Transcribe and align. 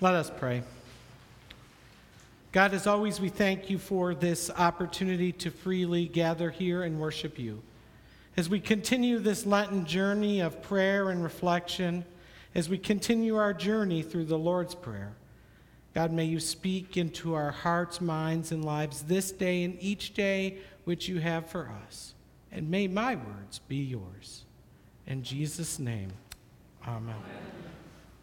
Let 0.00 0.14
us 0.14 0.30
pray. 0.30 0.62
God, 2.52 2.72
as 2.72 2.86
always, 2.86 3.20
we 3.20 3.28
thank 3.28 3.68
you 3.68 3.78
for 3.78 4.14
this 4.14 4.48
opportunity 4.48 5.32
to 5.32 5.50
freely 5.50 6.06
gather 6.06 6.50
here 6.50 6.84
and 6.84 7.00
worship 7.00 7.36
you. 7.36 7.62
As 8.36 8.48
we 8.48 8.60
continue 8.60 9.18
this 9.18 9.44
Lenten 9.44 9.84
journey 9.86 10.38
of 10.38 10.62
prayer 10.62 11.10
and 11.10 11.20
reflection, 11.20 12.04
as 12.54 12.68
we 12.68 12.78
continue 12.78 13.36
our 13.36 13.52
journey 13.52 14.02
through 14.02 14.26
the 14.26 14.38
Lord's 14.38 14.76
Prayer, 14.76 15.14
God, 15.94 16.12
may 16.12 16.26
you 16.26 16.38
speak 16.38 16.96
into 16.96 17.34
our 17.34 17.50
hearts, 17.50 18.00
minds, 18.00 18.52
and 18.52 18.64
lives 18.64 19.02
this 19.02 19.32
day 19.32 19.64
and 19.64 19.76
each 19.80 20.14
day 20.14 20.58
which 20.84 21.08
you 21.08 21.18
have 21.18 21.50
for 21.50 21.68
us. 21.86 22.14
And 22.52 22.70
may 22.70 22.86
my 22.86 23.16
words 23.16 23.58
be 23.66 23.78
yours. 23.78 24.44
In 25.08 25.24
Jesus' 25.24 25.80
name, 25.80 26.12
amen. 26.86 27.16
amen. 27.16 27.68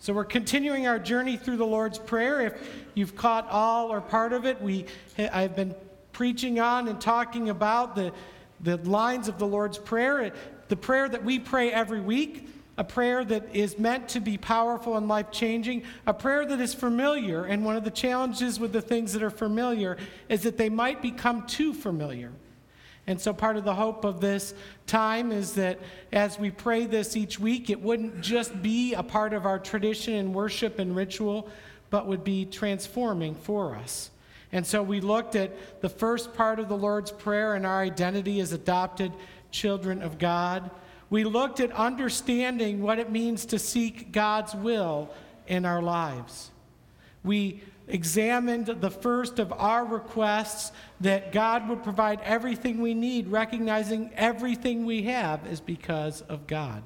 So 0.05 0.13
we're 0.13 0.23
continuing 0.23 0.85
our 0.85 0.99
journey 0.99 1.35
through 1.35 1.57
the 1.57 1.65
Lord's 1.65 1.97
Prayer. 1.97 2.41
If 2.41 2.69
you've 2.93 3.15
caught 3.15 3.49
all 3.49 3.91
or 3.91 4.01
part 4.01 4.33
of 4.33 4.45
it, 4.45 4.61
we, 4.61 4.85
I've 5.17 5.55
been 5.55 5.73
preaching 6.13 6.59
on 6.59 6.87
and 6.87 7.01
talking 7.01 7.49
about 7.49 7.95
the, 7.95 8.13
the 8.61 8.77
lines 8.77 9.27
of 9.27 9.39
the 9.39 9.47
Lord's 9.47 9.79
Prayer, 9.79 10.31
the 10.67 10.75
prayer 10.75 11.09
that 11.09 11.25
we 11.25 11.39
pray 11.39 11.71
every 11.71 12.01
week, 12.01 12.47
a 12.77 12.83
prayer 12.83 13.25
that 13.25 13.55
is 13.55 13.79
meant 13.79 14.07
to 14.09 14.19
be 14.19 14.37
powerful 14.37 14.95
and 14.95 15.07
life 15.07 15.31
changing, 15.31 15.81
a 16.05 16.13
prayer 16.13 16.45
that 16.45 16.61
is 16.61 16.75
familiar. 16.75 17.45
And 17.45 17.65
one 17.65 17.75
of 17.75 17.83
the 17.83 17.89
challenges 17.89 18.59
with 18.59 18.73
the 18.73 18.81
things 18.83 19.11
that 19.13 19.23
are 19.23 19.31
familiar 19.31 19.97
is 20.29 20.43
that 20.43 20.57
they 20.59 20.69
might 20.69 21.01
become 21.01 21.47
too 21.47 21.73
familiar. 21.73 22.31
And 23.07 23.21
so, 23.21 23.33
part 23.33 23.55
of 23.55 23.63
the 23.63 23.75
hope 23.75 24.03
of 24.03 24.19
this 24.19 24.53
time 24.87 25.31
is 25.31 25.53
that 25.53 25.79
as 26.11 26.39
we 26.39 26.49
pray 26.49 26.85
this 26.85 27.15
each 27.15 27.39
week, 27.39 27.69
it 27.69 27.79
wouldn't 27.79 28.21
just 28.21 28.61
be 28.63 28.93
a 28.93 29.03
part 29.03 29.33
of 29.33 29.45
our 29.45 29.59
tradition 29.59 30.15
and 30.15 30.33
worship 30.33 30.79
and 30.79 30.95
ritual, 30.95 31.49
but 31.91 32.07
would 32.07 32.23
be 32.23 32.45
transforming 32.45 33.35
for 33.35 33.75
us. 33.75 34.09
And 34.51 34.65
so, 34.65 34.81
we 34.81 35.01
looked 35.01 35.35
at 35.35 35.81
the 35.81 35.89
first 35.89 36.33
part 36.33 36.59
of 36.59 36.67
the 36.67 36.77
Lord's 36.77 37.11
Prayer 37.11 37.53
and 37.53 37.65
our 37.65 37.81
identity 37.81 38.39
as 38.39 38.53
adopted 38.53 39.11
children 39.51 40.01
of 40.01 40.17
God. 40.17 40.71
We 41.11 41.23
looked 41.23 41.59
at 41.59 41.71
understanding 41.71 42.81
what 42.81 42.97
it 42.97 43.11
means 43.11 43.45
to 43.47 43.59
seek 43.59 44.11
God's 44.11 44.55
will 44.55 45.11
in 45.45 45.63
our 45.63 45.81
lives. 45.81 46.49
We 47.23 47.61
examined 47.87 48.67
the 48.67 48.89
first 48.89 49.39
of 49.39 49.51
our 49.53 49.85
requests 49.85 50.71
that 51.01 51.31
God 51.31 51.69
would 51.69 51.83
provide 51.83 52.19
everything 52.21 52.81
we 52.81 52.93
need, 52.93 53.27
recognizing 53.27 54.11
everything 54.15 54.85
we 54.85 55.03
have 55.03 55.45
is 55.47 55.59
because 55.59 56.21
of 56.21 56.47
God. 56.47 56.83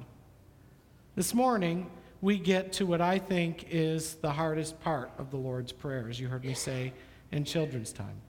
This 1.16 1.34
morning, 1.34 1.90
we 2.20 2.38
get 2.38 2.72
to 2.74 2.86
what 2.86 3.00
I 3.00 3.18
think 3.18 3.66
is 3.70 4.14
the 4.16 4.30
hardest 4.30 4.80
part 4.80 5.10
of 5.18 5.30
the 5.30 5.36
Lord's 5.36 5.72
Prayer, 5.72 6.06
as 6.08 6.20
you 6.20 6.28
heard 6.28 6.44
me 6.44 6.54
say 6.54 6.92
in 7.32 7.44
children's 7.44 7.92
time. 7.92 8.20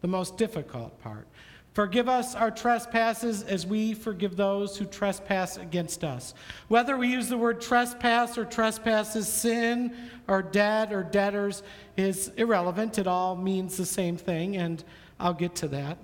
The 0.00 0.08
most 0.08 0.36
difficult 0.36 1.00
part. 1.00 1.26
Forgive 1.76 2.08
us 2.08 2.34
our 2.34 2.50
trespasses 2.50 3.42
as 3.42 3.66
we 3.66 3.92
forgive 3.92 4.34
those 4.34 4.78
who 4.78 4.86
trespass 4.86 5.58
against 5.58 6.04
us. 6.04 6.32
Whether 6.68 6.96
we 6.96 7.08
use 7.08 7.28
the 7.28 7.36
word 7.36 7.60
trespass 7.60 8.38
or 8.38 8.46
trespasses, 8.46 9.28
sin 9.28 9.94
or 10.26 10.40
debt 10.40 10.90
or 10.90 11.02
debtors 11.02 11.62
is 11.98 12.28
irrelevant. 12.38 12.98
It 12.98 13.06
all 13.06 13.36
means 13.36 13.76
the 13.76 13.84
same 13.84 14.16
thing, 14.16 14.56
and 14.56 14.82
I'll 15.20 15.34
get 15.34 15.54
to 15.56 15.68
that. 15.68 15.98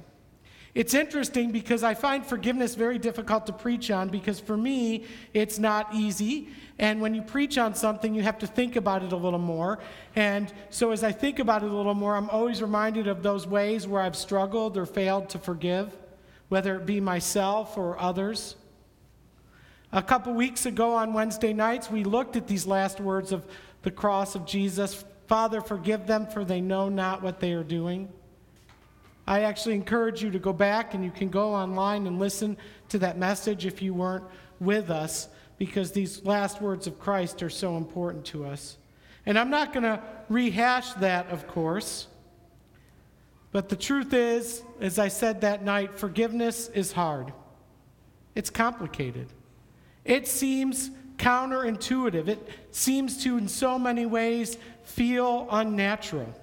It's 0.75 0.95
interesting 0.95 1.51
because 1.51 1.83
I 1.83 1.93
find 1.93 2.25
forgiveness 2.25 2.75
very 2.75 2.99
difficult 2.99 3.45
to 3.47 3.53
preach 3.53 3.91
on 3.91 4.09
because 4.09 4.41
for 4.41 4.57
me, 4.57 5.05
it's 5.35 5.59
not 5.59 5.95
easy. 5.95 6.49
And 6.79 7.03
when 7.03 7.15
you 7.15 7.21
preach 7.21 7.59
on 7.59 7.75
something, 7.75 8.15
you 8.15 8.23
have 8.23 8.39
to 8.39 8.47
think 8.47 8.77
about 8.77 9.03
it 9.03 9.13
a 9.13 9.17
little 9.17 9.39
more. 9.39 9.81
And 10.17 10.51
so 10.71 10.91
as 10.91 11.05
I 11.05 11.13
think 11.13 11.39
about 11.39 11.63
it 11.63 11.71
a 11.71 11.75
little 11.75 11.95
more, 11.95 12.17
I'm 12.17 12.31
always 12.31 12.63
reminded 12.63 13.07
of 13.07 13.23
those 13.23 13.47
ways 13.47 13.87
where 13.87 14.01
I've 14.01 14.17
struggled 14.17 14.79
or 14.79 14.87
failed 14.87 15.29
to 15.31 15.39
forgive, 15.39 15.95
whether 16.49 16.77
it 16.77 16.87
be 16.87 17.01
myself 17.01 17.77
or 17.77 18.01
others. 18.01 18.57
A 19.93 20.03
couple 20.03 20.33
weeks 20.33 20.65
ago 20.65 20.95
on 20.95 21.13
Wednesday 21.13 21.53
nights, 21.53 21.91
we 21.91 22.03
looked 22.03 22.35
at 22.35 22.47
these 22.47 22.67
last 22.67 22.99
words 22.99 23.31
of 23.31 23.47
the 23.83 23.91
cross 23.91 24.35
of 24.35 24.47
Jesus 24.47 25.05
Father, 25.29 25.63
forgive 25.63 26.07
them, 26.07 26.27
for 26.27 26.45
they 26.45 26.61
know 26.61 26.91
not 26.91 27.23
what 27.23 27.41
they 27.41 27.55
are 27.55 27.65
doing. 27.65 28.11
I 29.27 29.43
actually 29.43 29.75
encourage 29.75 30.23
you 30.23 30.31
to 30.31 30.39
go 30.39 30.53
back 30.53 30.95
and 30.95 31.05
you 31.05 31.11
can 31.11 31.29
go 31.29 31.55
online 31.55 32.07
and 32.07 32.19
listen 32.19 32.57
to 32.89 32.99
that 33.01 33.19
message 33.19 33.67
if 33.67 33.81
you 33.81 33.95
weren't 33.95 34.25
with 34.59 34.91
us 34.91 35.29
because 35.59 35.93
these 35.93 36.25
last 36.25 36.61
words 36.61 36.87
of 36.87 36.99
Christ 36.99 37.43
are 37.43 37.51
so 37.51 37.77
important 37.77 38.25
to 38.27 38.45
us. 38.45 38.79
And 39.25 39.39
I'm 39.39 39.51
not 39.51 39.73
going 39.73 39.85
to 39.85 40.03
rehash 40.29 40.93
that, 40.95 41.29
of 41.31 41.47
course. 41.47 42.09
But 43.53 43.69
the 43.69 43.77
truth 43.77 44.13
is, 44.13 44.63
as 44.81 44.99
I 44.99 45.09
said 45.09 45.43
that 45.43 45.63
night, 45.63 45.99
forgiveness 45.99 46.69
is 46.71 46.93
hard. 46.93 47.33
It's 48.35 48.51
complicated. 48.51 49.29
It 50.05 50.27
seems 50.27 50.91
counterintuitive. 51.19 52.27
It 52.29 52.49
seems 52.73 53.23
to, 53.23 53.37
in 53.39 53.47
so 53.47 53.79
many 53.79 54.07
ways, 54.07 54.59
feel 54.83 55.47
unnatural. 55.51 56.35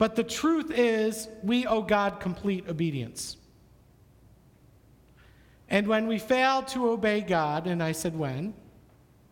But 0.00 0.16
the 0.16 0.24
truth 0.24 0.70
is, 0.70 1.28
we 1.42 1.66
owe 1.66 1.82
God 1.82 2.20
complete 2.20 2.66
obedience. 2.70 3.36
And 5.68 5.86
when 5.86 6.06
we 6.06 6.18
fail 6.18 6.62
to 6.62 6.88
obey 6.88 7.20
God, 7.20 7.66
and 7.66 7.82
I 7.82 7.92
said 7.92 8.18
when, 8.18 8.54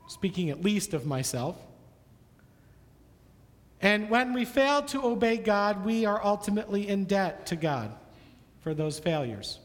speaking 0.09 0.51
at 0.51 0.63
least 0.63 0.93
of 0.93 1.07
myself, 1.07 1.57
and 3.81 4.11
when 4.11 4.35
we 4.35 4.45
fail 4.45 4.83
to 4.83 5.03
obey 5.07 5.39
God, 5.39 5.87
we 5.87 6.05
are 6.05 6.23
ultimately 6.23 6.87
in 6.87 7.07
debt 7.07 7.47
to 7.47 7.57
God 7.57 7.91
for 8.61 8.75
those 8.75 8.99
failures. 8.99 9.61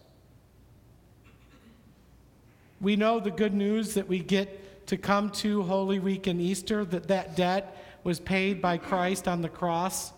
We 2.80 2.96
know 2.96 3.20
the 3.20 3.30
good 3.30 3.54
news 3.54 3.94
that 3.96 4.08
we 4.08 4.20
get 4.20 4.88
to 4.88 4.96
come 4.96 5.32
to 5.32 5.64
Holy 5.64 6.00
Week 6.00 6.28
and 6.28 6.40
Easter, 6.40 6.86
that 6.86 7.10
that 7.10 7.36
debt 7.36 7.76
was 8.06 8.22
paid 8.22 8.62
by 8.62 8.78
Christ 8.78 9.28
on 9.28 9.42
the 9.42 9.50
cross 9.50 10.14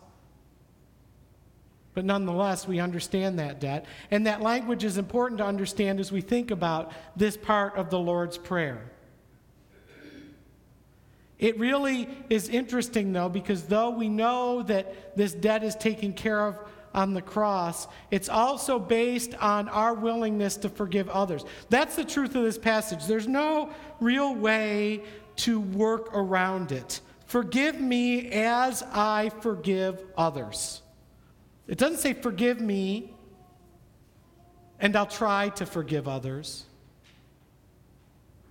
but 1.96 2.06
nonetheless, 2.06 2.68
we 2.68 2.80
understand 2.80 3.40
that 3.40 3.60
debt. 3.60 3.86
And 4.12 4.28
that 4.28 4.42
language 4.42 4.84
is 4.84 4.98
important 4.98 5.40
to 5.40 5.46
understand 5.46 6.00
as 6.00 6.12
we 6.12 6.22
think 6.22 6.52
about 6.52 6.92
this 7.16 7.38
part 7.38 7.76
of 7.76 7.90
the 7.90 7.98
Lord's 7.98 8.38
Prayer. 8.38 8.92
It 11.40 11.58
really 11.58 12.08
is 12.30 12.50
interesting, 12.50 13.12
though, 13.14 13.30
because 13.30 13.64
though 13.64 13.90
we 13.90 14.10
know 14.10 14.62
that 14.64 15.18
this 15.18 15.34
debt 15.34 15.64
is 15.64 15.76
taken 15.76 16.14
care 16.14 16.48
of 16.48 16.60
on 16.94 17.14
the 17.14 17.22
cross, 17.22 17.88
it's 18.12 18.30
also 18.30 18.80
based 18.80 19.34
on 19.36 19.68
our 19.70 19.94
willingness 19.94 20.56
to 20.58 20.70
forgive 20.70 21.10
others. 21.10 21.44
That's 21.70 21.96
the 21.96 22.06
truth 22.06 22.36
of 22.36 22.44
this 22.44 22.58
passage. 22.58 23.06
There's 23.06 23.28
no 23.28 23.70
real 24.00 24.36
way 24.36 25.04
to 25.38 25.60
work 25.60 26.10
around 26.14 26.72
it. 26.72 27.02
Forgive 27.26 27.82
me 27.82 28.32
as 28.32 28.84
I 28.84 29.30
forgive 29.42 30.02
others. 30.18 30.82
It 31.68 31.78
doesn't 31.78 32.00
say, 32.00 32.14
forgive 32.14 32.62
me 32.62 33.12
and 34.80 34.96
I'll 34.96 35.06
try 35.06 35.50
to 35.50 35.66
forgive 35.66 36.08
others 36.08 36.66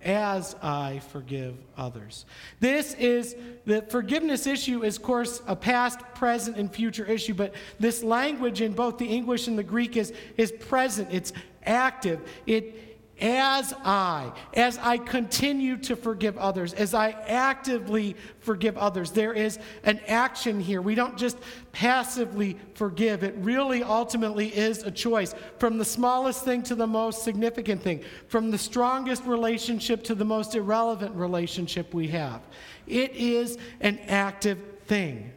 as 0.03 0.55
I 0.61 0.99
forgive 1.09 1.55
others. 1.75 2.25
This 2.59 2.93
is 2.93 3.35
the 3.65 3.81
forgiveness 3.83 4.45
issue 4.45 4.83
is, 4.83 4.97
of 4.97 5.03
course, 5.03 5.41
a 5.47 5.55
past, 5.55 5.99
present, 6.13 6.57
and 6.57 6.71
future 6.71 7.05
issue, 7.05 7.33
but 7.33 7.55
this 7.79 8.03
language 8.03 8.61
in 8.61 8.73
both 8.73 8.99
the 8.99 9.07
English 9.07 9.47
and 9.47 9.57
the 9.57 9.63
Greek 9.63 9.97
is, 9.97 10.13
is 10.37 10.51
present, 10.51 11.09
it's 11.11 11.33
active, 11.65 12.21
it 12.45 12.94
as 13.21 13.73
I, 13.83 14.33
as 14.53 14.77
I 14.77 14.97
continue 14.97 15.77
to 15.77 15.95
forgive 15.95 16.37
others, 16.37 16.73
as 16.73 16.93
I 16.93 17.11
actively 17.11 18.15
forgive 18.39 18.77
others, 18.77 19.11
there 19.11 19.31
is 19.31 19.57
an 19.83 20.01
action 20.07 20.59
here. 20.59 20.81
We 20.81 20.95
don't 20.95 21.17
just 21.17 21.37
passively 21.71 22.57
forgive. 22.73 23.23
It 23.23 23.35
really 23.37 23.83
ultimately 23.83 24.49
is 24.49 24.83
a 24.83 24.91
choice 24.91 25.33
from 25.59 25.77
the 25.77 25.85
smallest 25.85 26.43
thing 26.43 26.61
to 26.63 26.75
the 26.75 26.87
most 26.87 27.23
significant 27.23 27.81
thing, 27.81 28.03
from 28.27 28.51
the 28.51 28.57
strongest 28.57 29.23
relationship 29.23 30.03
to 30.03 30.15
the 30.15 30.25
most 30.25 30.53
irrelevant 30.53 31.15
relationship 31.15 31.93
we 31.93 32.09
have. 32.09 32.41
It 32.85 33.15
is 33.15 33.57
an 33.79 33.97
active 34.07 34.59
thing, 34.87 35.31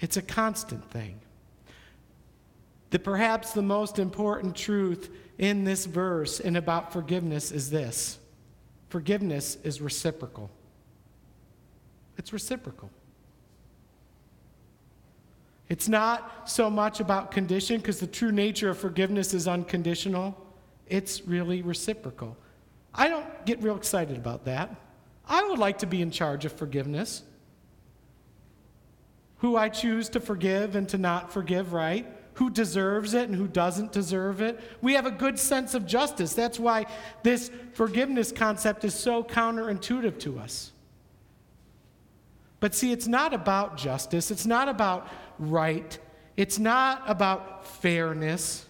it's 0.00 0.16
a 0.16 0.22
constant 0.22 0.90
thing. 0.90 1.20
The, 2.90 2.98
perhaps 3.00 3.52
the 3.52 3.62
most 3.62 3.98
important 3.98 4.54
truth 4.54 5.10
in 5.38 5.64
this 5.64 5.84
verse 5.84 6.40
and 6.40 6.56
about 6.56 6.92
forgiveness 6.92 7.50
is 7.50 7.70
this 7.70 8.18
forgiveness 8.88 9.58
is 9.64 9.80
reciprocal. 9.80 10.50
It's 12.16 12.32
reciprocal. 12.32 12.90
It's 15.68 15.88
not 15.88 16.48
so 16.48 16.70
much 16.70 17.00
about 17.00 17.32
condition 17.32 17.78
because 17.78 17.98
the 17.98 18.06
true 18.06 18.30
nature 18.30 18.70
of 18.70 18.78
forgiveness 18.78 19.34
is 19.34 19.48
unconditional. 19.48 20.36
It's 20.86 21.22
really 21.26 21.62
reciprocal. 21.62 22.36
I 22.94 23.08
don't 23.08 23.26
get 23.46 23.62
real 23.62 23.76
excited 23.76 24.16
about 24.16 24.44
that. 24.44 24.76
I 25.26 25.42
would 25.48 25.58
like 25.58 25.78
to 25.78 25.86
be 25.86 26.02
in 26.02 26.10
charge 26.10 26.44
of 26.44 26.52
forgiveness. 26.52 27.22
Who 29.38 29.56
I 29.56 29.68
choose 29.68 30.08
to 30.10 30.20
forgive 30.20 30.76
and 30.76 30.88
to 30.90 30.98
not 30.98 31.32
forgive, 31.32 31.72
right? 31.72 32.06
Who 32.34 32.50
deserves 32.50 33.14
it 33.14 33.28
and 33.28 33.36
who 33.36 33.46
doesn't 33.46 33.92
deserve 33.92 34.40
it. 34.40 34.60
We 34.82 34.94
have 34.94 35.06
a 35.06 35.10
good 35.10 35.38
sense 35.38 35.74
of 35.74 35.86
justice. 35.86 36.34
That's 36.34 36.58
why 36.58 36.86
this 37.22 37.50
forgiveness 37.72 38.32
concept 38.32 38.84
is 38.84 38.94
so 38.94 39.22
counterintuitive 39.22 40.18
to 40.20 40.38
us. 40.38 40.72
But 42.64 42.74
see, 42.74 42.92
it's 42.92 43.06
not 43.06 43.34
about 43.34 43.76
justice, 43.76 44.30
it's 44.30 44.46
not 44.46 44.70
about 44.70 45.08
right, 45.38 45.98
it's 46.36 46.58
not 46.58 47.02
about 47.06 47.66
fairness. 47.66 48.66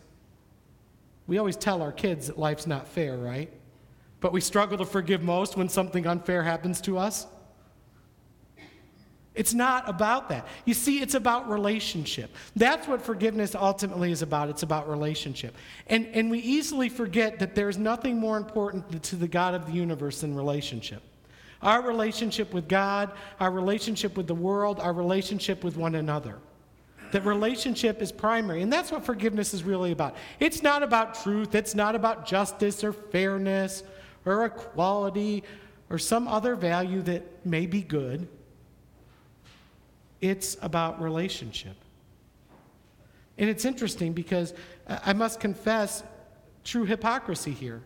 We 1.26 1.38
always 1.38 1.56
tell 1.56 1.80
our 1.80 1.92
kids 1.92 2.26
that 2.26 2.38
life's 2.38 2.66
not 2.66 2.88
fair, 2.88 3.16
right? 3.16 3.52
But 4.20 4.32
we 4.32 4.40
struggle 4.40 4.76
to 4.78 4.84
forgive 4.84 5.22
most 5.22 5.56
when 5.56 5.68
something 5.68 6.06
unfair 6.06 6.42
happens 6.42 6.80
to 6.82 6.98
us. 6.98 7.26
It's 9.34 9.52
not 9.52 9.88
about 9.88 10.28
that. 10.28 10.46
You 10.64 10.74
see, 10.74 11.00
it's 11.00 11.14
about 11.14 11.50
relationship. 11.50 12.34
That's 12.54 12.86
what 12.86 13.02
forgiveness 13.02 13.56
ultimately 13.56 14.12
is 14.12 14.22
about. 14.22 14.48
It's 14.48 14.62
about 14.62 14.88
relationship. 14.88 15.56
And, 15.88 16.06
and 16.14 16.30
we 16.30 16.38
easily 16.38 16.88
forget 16.88 17.40
that 17.40 17.56
there's 17.56 17.76
nothing 17.76 18.18
more 18.18 18.36
important 18.36 19.02
to 19.02 19.16
the 19.16 19.26
God 19.26 19.54
of 19.54 19.66
the 19.66 19.72
universe 19.72 20.20
than 20.20 20.36
relationship. 20.36 21.02
Our 21.62 21.82
relationship 21.82 22.54
with 22.54 22.68
God, 22.68 23.10
our 23.40 23.50
relationship 23.50 24.16
with 24.16 24.28
the 24.28 24.34
world, 24.34 24.78
our 24.78 24.92
relationship 24.92 25.64
with 25.64 25.76
one 25.76 25.96
another. 25.96 26.38
That 27.10 27.24
relationship 27.24 28.02
is 28.02 28.12
primary. 28.12 28.62
And 28.62 28.72
that's 28.72 28.92
what 28.92 29.04
forgiveness 29.04 29.52
is 29.52 29.64
really 29.64 29.90
about. 29.90 30.14
It's 30.38 30.62
not 30.62 30.82
about 30.82 31.22
truth, 31.22 31.54
it's 31.54 31.74
not 31.74 31.96
about 31.96 32.26
justice 32.26 32.84
or 32.84 32.92
fairness 32.92 33.82
or 34.24 34.44
equality 34.44 35.42
or 35.90 35.98
some 35.98 36.28
other 36.28 36.54
value 36.54 37.02
that 37.02 37.44
may 37.44 37.66
be 37.66 37.82
good. 37.82 38.28
It's 40.24 40.56
about 40.62 41.02
relationship. 41.02 41.76
And 43.36 43.50
it's 43.50 43.66
interesting 43.66 44.14
because 44.14 44.54
I 44.88 45.12
must 45.12 45.38
confess 45.38 46.02
true 46.64 46.86
hypocrisy 46.86 47.50
here. 47.50 47.82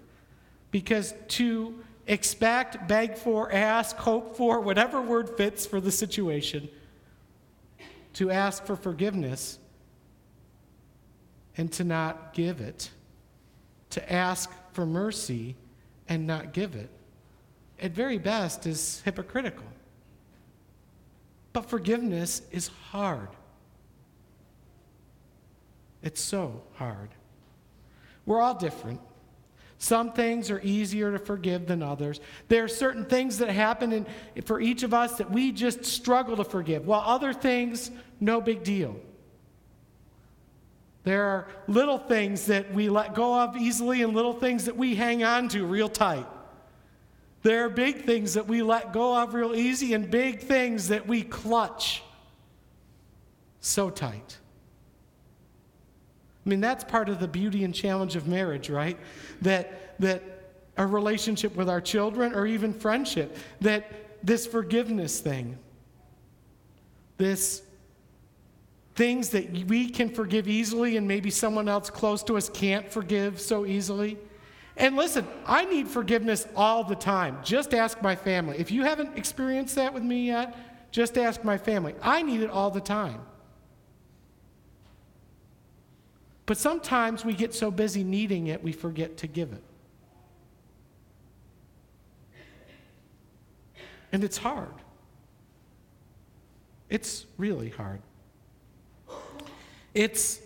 Because 0.71 1.15
to 1.31 1.83
expect, 2.07 2.87
beg 2.87 3.17
for, 3.17 3.51
ask, 3.51 3.97
hope 3.97 4.37
for, 4.37 4.61
whatever 4.61 5.03
word 5.03 5.37
fits 5.37 5.67
for 5.67 5.81
the 5.81 5.91
situation, 5.91 6.69
to 8.13 8.31
ask 8.31 8.65
for 8.65 8.77
forgiveness 8.77 9.59
and 11.57 11.73
to 11.73 11.83
not 11.83 12.35
give 12.35 12.61
it, 12.61 12.91
to 13.91 14.13
ask 14.13 14.49
for 14.71 14.87
mercy 14.87 15.57
and 16.09 16.25
not 16.25 16.53
give 16.53 16.77
it, 16.77 16.91
at 17.83 17.91
very 17.91 18.19
best 18.19 18.65
is 18.65 19.03
hypocritical. 19.05 19.67
But 21.53 21.69
forgiveness 21.69 22.43
is 22.51 22.69
hard. 22.91 23.29
It's 26.03 26.21
so 26.21 26.63
hard. 26.75 27.11
We're 28.27 28.41
all 28.41 28.55
different. 28.55 29.01
Some 29.79 30.13
things 30.13 30.51
are 30.51 30.61
easier 30.63 31.13
to 31.13 31.19
forgive 31.19 31.67
than 31.67 31.83
others. 31.83 32.21
There 32.49 32.65
are 32.65 32.69
certain 32.69 33.05
things 33.05 33.39
that 33.39 33.51
happen 33.51 33.93
in, 33.93 34.07
for 34.45 34.61
each 34.61 34.83
of 34.83 34.93
us 34.93 35.19
that 35.19 35.31
we 35.31 35.53
just 35.53 35.85
struggle 35.85 36.37
to 36.37 36.45
forgive, 36.45 36.87
while 36.87 37.03
other 37.07 37.33
things, 37.33 37.91
no 38.21 38.41
big 38.41 38.65
deal. 38.65 38.97
There 41.05 41.25
are 41.25 41.49
little 41.69 41.99
things 41.99 42.47
that 42.47 42.75
we 42.75 42.89
let 42.89 43.15
go 43.15 43.41
of 43.41 43.57
easily 43.57 44.03
and 44.03 44.15
little 44.15 44.35
things 44.35 44.65
that 44.65 44.77
we 44.77 44.97
hang 44.97 45.23
on 45.23 45.49
to 45.51 45.65
real 45.65 45.89
tight. 45.89 46.27
There 47.49 47.65
are 47.65 47.71
big 47.71 48.05
things 48.05 48.35
that 48.35 48.47
we 48.47 48.61
let 48.61 48.93
go 48.93 49.17
of 49.17 49.33
real 49.33 49.55
easy 49.55 49.95
and 49.95 50.11
big 50.11 50.41
things 50.41 50.89
that 50.89 51.09
we 51.09 51.23
clutch 51.23 52.03
so 53.61 53.89
tight. 53.89 54.37
I 56.45 56.49
mean, 56.51 56.61
that's 56.61 56.85
part 56.85 57.09
of 57.09 57.21
the 57.21 57.27
beauty 57.27 57.65
and 57.65 57.75
challenge 57.75 58.17
of 58.17 58.29
marriage, 58.29 58.69
right? 58.69 58.99
That, 59.41 59.99
that 59.99 60.23
a 60.77 60.87
relationship 60.87 61.57
with 61.57 61.71
our 61.71 61.81
children 61.81 62.35
or 62.35 62.45
even 62.47 62.75
friendship, 62.75 63.35
that 63.63 63.93
this 64.23 64.47
forgiveness 64.47 65.21
thing, 65.21 65.57
this 67.17 67.63
things 68.95 69.31
that 69.31 69.51
we 69.69 69.89
can 69.89 70.11
forgive 70.11 70.49
easily 70.49 70.99
and 70.99 71.09
maybe 71.09 71.31
someone 71.31 71.67
else 71.67 71.89
close 71.89 72.23
to 72.25 72.37
us 72.37 72.51
can't 72.51 72.93
forgive 72.93 73.41
so 73.41 73.65
easily. 73.65 74.19
And 74.79 74.95
listen, 74.97 75.27
I 75.45 75.65
need 75.65 75.89
forgiveness 75.89 76.47
all 76.55 76.85
the 76.85 76.95
time. 76.95 77.39
Just 77.43 77.75
ask 77.75 78.01
my 78.01 78.15
family. 78.15 78.59
If 78.59 78.71
you 78.71 78.85
haven't 78.85 79.19
experienced 79.19 79.75
that 79.75 79.93
with 79.93 80.05
me 80.05 80.29
yet, 80.29 80.57
just 80.93 81.19
ask 81.19 81.43
my 81.43 81.59
family. 81.59 81.95
I 82.01 82.23
need 82.23 82.41
it 82.43 82.51
all 82.51 82.71
the 82.71 82.81
time. 82.81 83.21
But 86.47 86.57
sometimes 86.57 87.25
we 87.25 87.35
get 87.35 87.55
so 87.55 87.71
busy 87.71 88.05
needing 88.05 88.47
it, 88.47 88.63
we 88.63 88.73
forget 88.73 89.19
to 89.19 89.27
give 89.27 89.53
it. 89.53 89.63
And 94.13 94.25
it's 94.25 94.39
hard. 94.39 94.73
It's 96.89 97.27
really 97.37 97.69
hard. 97.69 98.01
It's 99.93 100.41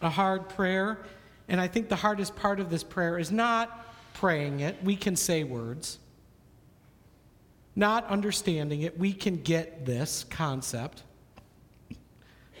a 0.00 0.08
hard 0.08 0.48
prayer, 0.48 0.98
and 1.52 1.60
I 1.60 1.68
think 1.68 1.90
the 1.90 1.96
hardest 1.96 2.34
part 2.34 2.60
of 2.60 2.70
this 2.70 2.82
prayer 2.82 3.18
is 3.18 3.30
not 3.30 3.86
praying 4.14 4.60
it. 4.60 4.82
We 4.82 4.96
can 4.96 5.16
say 5.16 5.44
words. 5.44 5.98
Not 7.76 8.06
understanding 8.06 8.80
it. 8.80 8.98
We 8.98 9.12
can 9.12 9.36
get 9.36 9.84
this 9.84 10.24
concept. 10.24 11.02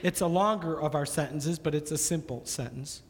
It's 0.02 0.20
a 0.20 0.26
longer 0.26 0.78
of 0.78 0.94
our 0.94 1.06
sentences, 1.06 1.58
but 1.58 1.74
it's 1.74 1.90
a 1.90 1.96
simple 1.96 2.42
sentence. 2.44 3.00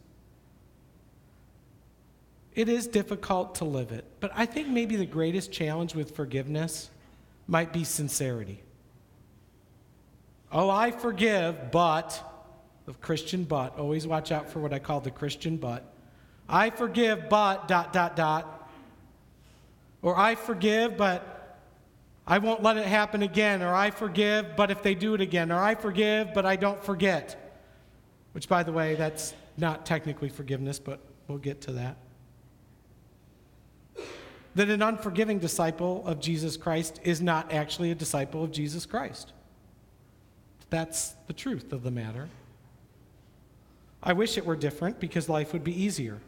It 2.55 2.69
is 2.69 2.87
difficult 2.87 3.57
to 3.57 3.65
live 3.65 3.91
it, 3.91 4.05
but 4.21 4.31
I 4.37 4.47
think 4.47 4.69
maybe 4.69 4.95
the 4.95 5.05
greatest 5.05 5.51
challenge 5.51 5.97
with 5.97 6.15
forgiveness 6.15 6.91
might 7.49 7.73
be 7.73 7.83
sincerity. 7.83 8.63
Oh, 10.53 10.71
I 10.71 10.93
forgive, 10.93 11.73
but, 11.73 12.23
the 12.87 12.93
Christian 12.95 13.45
but, 13.45 13.79
always 13.79 14.07
watch 14.07 14.33
out 14.33 14.51
for 14.51 14.61
what 14.61 14.73
I 14.73 14.79
call 14.79 15.01
the 15.01 15.11
Christian 15.11 15.57
but. 15.57 15.85
I 16.49 16.71
forgive, 16.71 17.29
but, 17.29 17.69
dot, 17.69 17.93
dot, 17.93 18.17
dot. 18.17 18.71
Or 20.03 20.19
I 20.19 20.35
forgive, 20.35 20.97
but 20.97 21.59
I 22.27 22.39
won't 22.39 22.63
let 22.63 22.77
it 22.77 22.87
happen 22.87 23.23
again, 23.23 23.63
or 23.63 23.75
I 23.75 23.91
forgive, 23.91 24.57
but 24.57 24.71
if 24.71 24.83
they 24.83 24.95
do 24.95 25.15
it 25.15 25.21
again, 25.21 25.51
or 25.51 25.61
I 25.61 25.75
forgive, 25.75 26.35
but 26.35 26.45
I 26.45 26.57
don't 26.57 26.83
forget. 26.83 27.55
Which, 28.33 28.49
by 28.49 28.63
the 28.63 28.73
way, 28.73 28.95
that's 28.95 29.35
not 29.57 29.87
technically 29.87 30.29
forgiveness, 30.29 30.79
but 30.79 31.01
we'll 31.29 31.39
get 31.39 31.61
to 31.63 31.73
that. 31.73 31.97
That 34.55 34.69
an 34.69 34.83
unforgiving 34.83 35.39
disciple 35.39 36.07
of 36.07 36.21
Jesus 36.21 36.57
Christ 36.57 37.01
is 37.05 37.21
not 37.21 37.53
actually 37.53 37.91
a 37.91 37.95
disciple 37.95 38.45
of 38.45 38.53
Jesus 38.53 38.87
Christ. 38.87 39.33
That's 40.69 41.15
the 41.27 41.33
truth 41.33 41.73
of 41.73 41.83
the 41.83 41.91
matter. 41.91 42.29
I 44.03 44.13
wish 44.13 44.37
it 44.37 44.45
were 44.45 44.57
different 44.57 44.99
because 44.99 45.29
life 45.29 45.53
would 45.53 45.65
be 45.65 45.83
easier. 45.83 46.19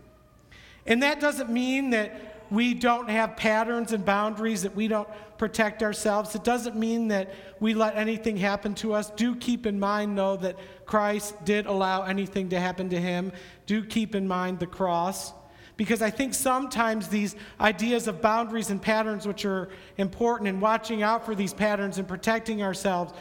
And 0.87 1.02
that 1.02 1.21
doesn't 1.21 1.50
mean 1.50 1.90
that 1.90 2.35
we 2.50 2.75
don't 2.75 3.09
have 3.09 3.37
patterns 3.37 3.93
and 3.93 4.04
boundaries, 4.04 4.62
that 4.62 4.76
we 4.76 4.87
don't 4.87 5.09
protect 5.38 5.83
ourselves. 5.83 6.35
It 6.35 6.45
doesn't 6.45 6.76
mean 6.76 7.09
that 7.09 7.35
we 7.59 7.75
let 7.75 7.97
anything 7.97 8.37
happen 8.37 8.75
to 8.76 8.93
us. 8.93 9.11
Do 9.11 9.35
keep 9.35 9.66
in 9.66 9.81
mind, 9.81 10.16
though, 10.16 10.37
that 10.37 10.59
Christ 10.87 11.45
did 11.45 11.66
allow 11.66 12.02
anything 12.02 12.50
to 12.50 12.61
happen 12.61 12.90
to 12.90 13.00
him. 13.00 13.33
Do 13.66 13.83
keep 13.83 14.14
in 14.14 14.28
mind 14.28 14.61
the 14.61 14.66
cross. 14.66 15.33
Because 15.76 16.02
I 16.02 16.11
think 16.11 16.35
sometimes 16.35 17.09
these 17.09 17.35
ideas 17.61 18.07
of 18.07 18.23
boundaries 18.23 18.71
and 18.71 18.81
patterns, 18.81 19.26
which 19.26 19.45
are 19.45 19.71
important, 19.97 20.49
and 20.49 20.61
watching 20.61 21.02
out 21.02 21.26
for 21.26 21.35
these 21.35 21.52
patterns 21.52 21.99
and 21.99 22.07
protecting 22.07 22.62
ourselves, 22.62 23.12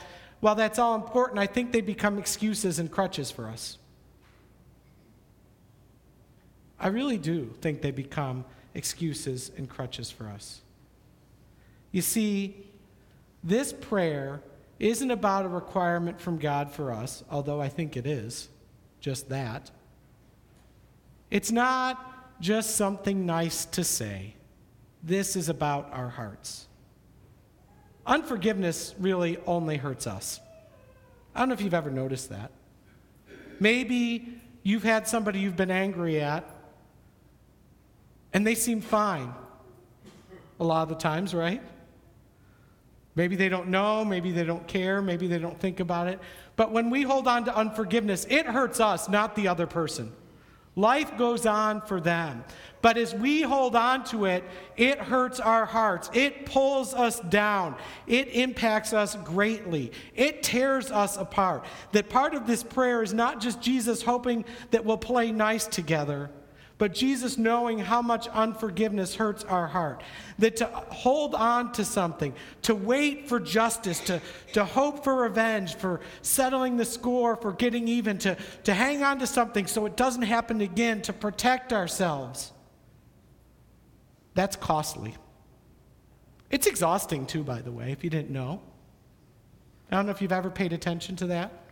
while 0.41 0.53
that's 0.53 0.77
all 0.77 0.93
important, 0.93 1.39
I 1.39 1.47
think 1.47 1.71
they 1.71 1.81
become 1.81 2.19
excuses 2.19 2.77
and 2.77 2.91
crutches 2.91 3.31
for 3.31 3.47
us. 3.47 3.79
I 6.83 6.87
really 6.87 7.17
do 7.17 7.45
think 7.61 7.81
they 7.81 7.91
become 7.91 8.43
excuses 8.75 9.51
and 9.55 9.69
crutches 9.69 10.11
for 10.11 10.27
us. 10.27 10.59
You 11.93 12.01
see, 12.01 12.67
this 13.41 13.71
prayer 13.71 14.41
isn't 14.79 15.09
about 15.09 15.45
a 15.45 15.47
requirement 15.47 16.19
from 16.19 16.37
God 16.37 16.69
for 16.69 16.91
us, 16.91 17.23
although 17.31 17.61
I 17.61 17.69
think 17.69 17.95
it 17.95 18.05
is 18.05 18.49
just 18.99 19.29
that. 19.29 19.71
It's 21.31 21.53
not 21.53 22.41
just 22.41 22.75
something 22.75 23.25
nice 23.25 23.63
to 23.63 23.85
say. 23.85 24.35
This 25.01 25.37
is 25.37 25.47
about 25.47 25.89
our 25.93 26.09
hearts. 26.09 26.67
Unforgiveness 28.05 28.93
really 28.99 29.37
only 29.47 29.77
hurts 29.77 30.05
us. 30.05 30.41
I 31.33 31.39
don't 31.39 31.47
know 31.47 31.53
if 31.53 31.61
you've 31.61 31.73
ever 31.73 31.91
noticed 31.91 32.29
that. 32.31 32.51
Maybe 33.61 34.41
you've 34.63 34.83
had 34.83 35.07
somebody 35.07 35.39
you've 35.39 35.55
been 35.55 35.71
angry 35.71 36.19
at 36.19 36.52
and 38.33 38.45
they 38.45 38.55
seem 38.55 38.81
fine 38.81 39.33
a 40.59 40.63
lot 40.63 40.83
of 40.83 40.89
the 40.89 40.95
times, 40.95 41.33
right? 41.33 41.61
Maybe 43.15 43.35
they 43.35 43.49
don't 43.49 43.67
know, 43.67 44.03
maybe 44.03 44.31
they 44.31 44.43
don't 44.43 44.67
care, 44.67 45.01
maybe 45.01 45.27
they 45.27 45.37
don't 45.37 45.59
think 45.59 45.79
about 45.79 46.07
it. 46.07 46.19
But 46.55 46.71
when 46.71 46.89
we 46.89 47.03
hold 47.03 47.27
on 47.27 47.45
to 47.45 47.55
unforgiveness, 47.55 48.25
it 48.29 48.45
hurts 48.45 48.79
us, 48.79 49.07
not 49.07 49.35
the 49.35 49.47
other 49.47 49.67
person. 49.67 50.11
Life 50.75 51.17
goes 51.17 51.45
on 51.45 51.81
for 51.81 52.01
them. 52.01 52.43
But 52.81 52.97
as 52.97 53.13
we 53.13 53.43
hold 53.43 53.75
on 53.75 54.03
to 54.05 54.25
it, 54.25 54.43
it 54.75 54.97
hurts 54.97 55.39
our 55.39 55.65
hearts. 55.65 56.09
It 56.13 56.47
pulls 56.47 56.95
us 56.95 57.19
down. 57.19 57.75
It 58.07 58.29
impacts 58.29 58.91
us 58.91 59.15
greatly. 59.23 59.91
It 60.15 60.41
tears 60.41 60.91
us 60.91 61.15
apart. 61.15 61.65
That 61.91 62.09
part 62.09 62.33
of 62.33 62.47
this 62.47 62.63
prayer 62.63 63.03
is 63.03 63.13
not 63.13 63.39
just 63.39 63.61
Jesus 63.61 64.01
hoping 64.01 64.45
that 64.71 64.83
we'll 64.83 64.97
play 64.97 65.31
nice 65.31 65.67
together 65.67 66.31
but 66.83 66.93
Jesus 66.93 67.37
knowing 67.37 67.79
how 67.79 68.01
much 68.01 68.27
unforgiveness 68.27 69.15
hurts 69.15 69.45
our 69.45 69.67
heart. 69.67 70.03
That 70.37 70.57
to 70.57 70.65
hold 70.65 71.33
on 71.33 71.71
to 71.71 71.85
something, 71.85 72.33
to 72.63 72.75
wait 72.75 73.29
for 73.29 73.39
justice, 73.39 74.01
to, 74.01 74.21
to 74.51 74.65
hope 74.65 75.01
for 75.05 75.15
revenge, 75.15 75.75
for 75.75 76.01
settling 76.23 76.75
the 76.75 76.83
score, 76.83 77.37
for 77.37 77.53
getting 77.53 77.87
even, 77.87 78.17
to, 78.17 78.35
to 78.65 78.73
hang 78.73 79.01
on 79.01 79.19
to 79.19 79.27
something 79.27 79.65
so 79.65 79.85
it 79.85 79.95
doesn't 79.95 80.23
happen 80.23 80.59
again, 80.59 81.01
to 81.03 81.13
protect 81.13 81.71
ourselves. 81.71 82.51
That's 84.33 84.57
costly. 84.57 85.15
It's 86.51 86.67
exhausting, 86.67 87.27
too, 87.27 87.45
by 87.45 87.61
the 87.61 87.71
way, 87.71 87.93
if 87.93 88.03
you 88.03 88.09
didn't 88.09 88.31
know. 88.31 88.61
I 89.89 89.95
don't 89.95 90.05
know 90.05 90.11
if 90.11 90.21
you've 90.21 90.33
ever 90.33 90.49
paid 90.49 90.73
attention 90.73 91.15
to 91.15 91.27
that. 91.27 91.62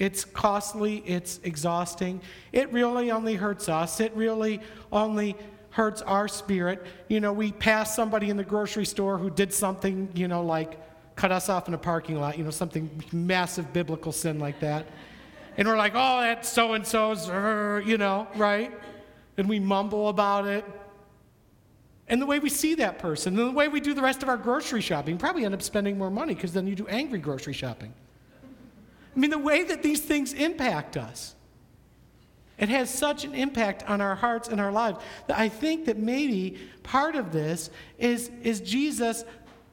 It's 0.00 0.24
costly, 0.24 1.02
it's 1.04 1.40
exhausting. 1.44 2.22
It 2.52 2.72
really 2.72 3.10
only 3.10 3.34
hurts 3.34 3.68
us. 3.68 4.00
It 4.00 4.16
really 4.16 4.62
only 4.90 5.36
hurts 5.72 6.00
our 6.00 6.26
spirit. 6.26 6.86
You 7.08 7.20
know, 7.20 7.34
we 7.34 7.52
pass 7.52 7.94
somebody 7.94 8.30
in 8.30 8.38
the 8.38 8.44
grocery 8.44 8.86
store 8.86 9.18
who 9.18 9.28
did 9.28 9.52
something, 9.52 10.08
you 10.14 10.26
know, 10.26 10.42
like 10.42 10.78
cut 11.16 11.30
us 11.30 11.50
off 11.50 11.68
in 11.68 11.74
a 11.74 11.78
parking 11.78 12.18
lot, 12.18 12.38
you 12.38 12.44
know, 12.44 12.50
something 12.50 12.88
massive 13.12 13.74
biblical 13.74 14.10
sin 14.10 14.38
like 14.38 14.58
that. 14.60 14.86
And 15.58 15.68
we're 15.68 15.76
like, 15.76 15.92
oh, 15.94 16.20
that 16.22 16.46
so 16.46 16.72
and 16.72 16.86
so's, 16.86 17.28
er, 17.28 17.82
you 17.84 17.98
know, 17.98 18.26
right? 18.36 18.72
And 19.36 19.50
we 19.50 19.60
mumble 19.60 20.08
about 20.08 20.46
it. 20.46 20.64
And 22.08 22.22
the 22.22 22.26
way 22.26 22.38
we 22.38 22.48
see 22.48 22.74
that 22.76 22.98
person, 22.98 23.38
and 23.38 23.50
the 23.50 23.52
way 23.52 23.68
we 23.68 23.80
do 23.80 23.92
the 23.92 24.00
rest 24.00 24.22
of 24.22 24.30
our 24.30 24.38
grocery 24.38 24.80
shopping, 24.80 25.18
probably 25.18 25.44
end 25.44 25.52
up 25.52 25.60
spending 25.60 25.98
more 25.98 26.10
money 26.10 26.34
because 26.34 26.54
then 26.54 26.66
you 26.66 26.74
do 26.74 26.86
angry 26.86 27.18
grocery 27.18 27.52
shopping. 27.52 27.92
I 29.20 29.28
mean, 29.28 29.30
the 29.32 29.36
way 29.38 29.64
that 29.64 29.82
these 29.82 30.00
things 30.00 30.32
impact 30.32 30.96
us. 30.96 31.34
It 32.56 32.70
has 32.70 32.88
such 32.88 33.22
an 33.24 33.34
impact 33.34 33.82
on 33.86 34.00
our 34.00 34.14
hearts 34.14 34.48
and 34.48 34.58
our 34.58 34.72
lives 34.72 34.98
that 35.26 35.38
I 35.38 35.50
think 35.50 35.84
that 35.84 35.98
maybe 35.98 36.56
part 36.84 37.16
of 37.16 37.30
this 37.30 37.68
is, 37.98 38.30
is 38.42 38.62
Jesus 38.62 39.26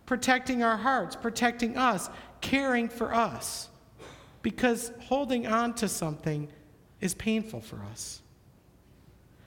protecting 0.06 0.64
our 0.64 0.76
hearts, 0.76 1.16
protecting 1.16 1.78
us, 1.78 2.10
caring 2.42 2.90
for 2.90 3.14
us. 3.14 3.70
Because 4.42 4.92
holding 5.04 5.48
on 5.48 5.76
to 5.76 5.88
something 5.88 6.50
is 7.00 7.14
painful 7.14 7.62
for 7.62 7.80
us. 7.90 8.22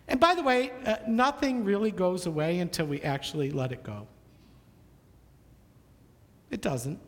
And 0.09 0.19
by 0.19 0.35
the 0.35 0.42
way, 0.42 0.73
uh, 0.87 0.97
nothing 1.09 1.62
really 1.62 1.90
goes 1.90 2.25
away 2.25 2.61
until 2.61 2.87
we 2.87 3.02
actually 3.02 3.50
let 3.50 3.71
it 3.71 3.83
go. 3.83 4.07
It 6.50 6.62
doesn't. 6.62 7.00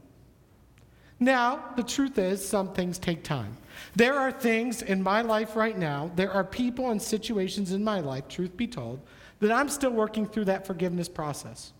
Now, 1.23 1.67
the 1.77 1.85
truth 1.85 2.19
is, 2.19 2.45
some 2.45 2.73
things 2.73 2.99
take 2.99 3.23
time. 3.23 3.57
There 3.95 4.19
are 4.19 4.33
things 4.33 4.83
in 4.83 5.01
my 5.01 5.23
life 5.23 5.55
right 5.55 5.79
now, 5.79 6.11
there 6.17 6.33
are 6.33 6.43
people 6.43 6.91
and 6.91 7.01
situations 7.01 7.71
in 7.71 7.85
my 7.85 8.01
life, 8.01 8.27
truth 8.27 8.57
be 8.57 8.67
told, 8.67 8.99
that 9.39 9.53
I'm 9.53 9.69
still 9.69 9.93
working 9.93 10.27
through 10.27 10.47
that 10.47 10.67
forgiveness 10.67 11.09
process. 11.09 11.73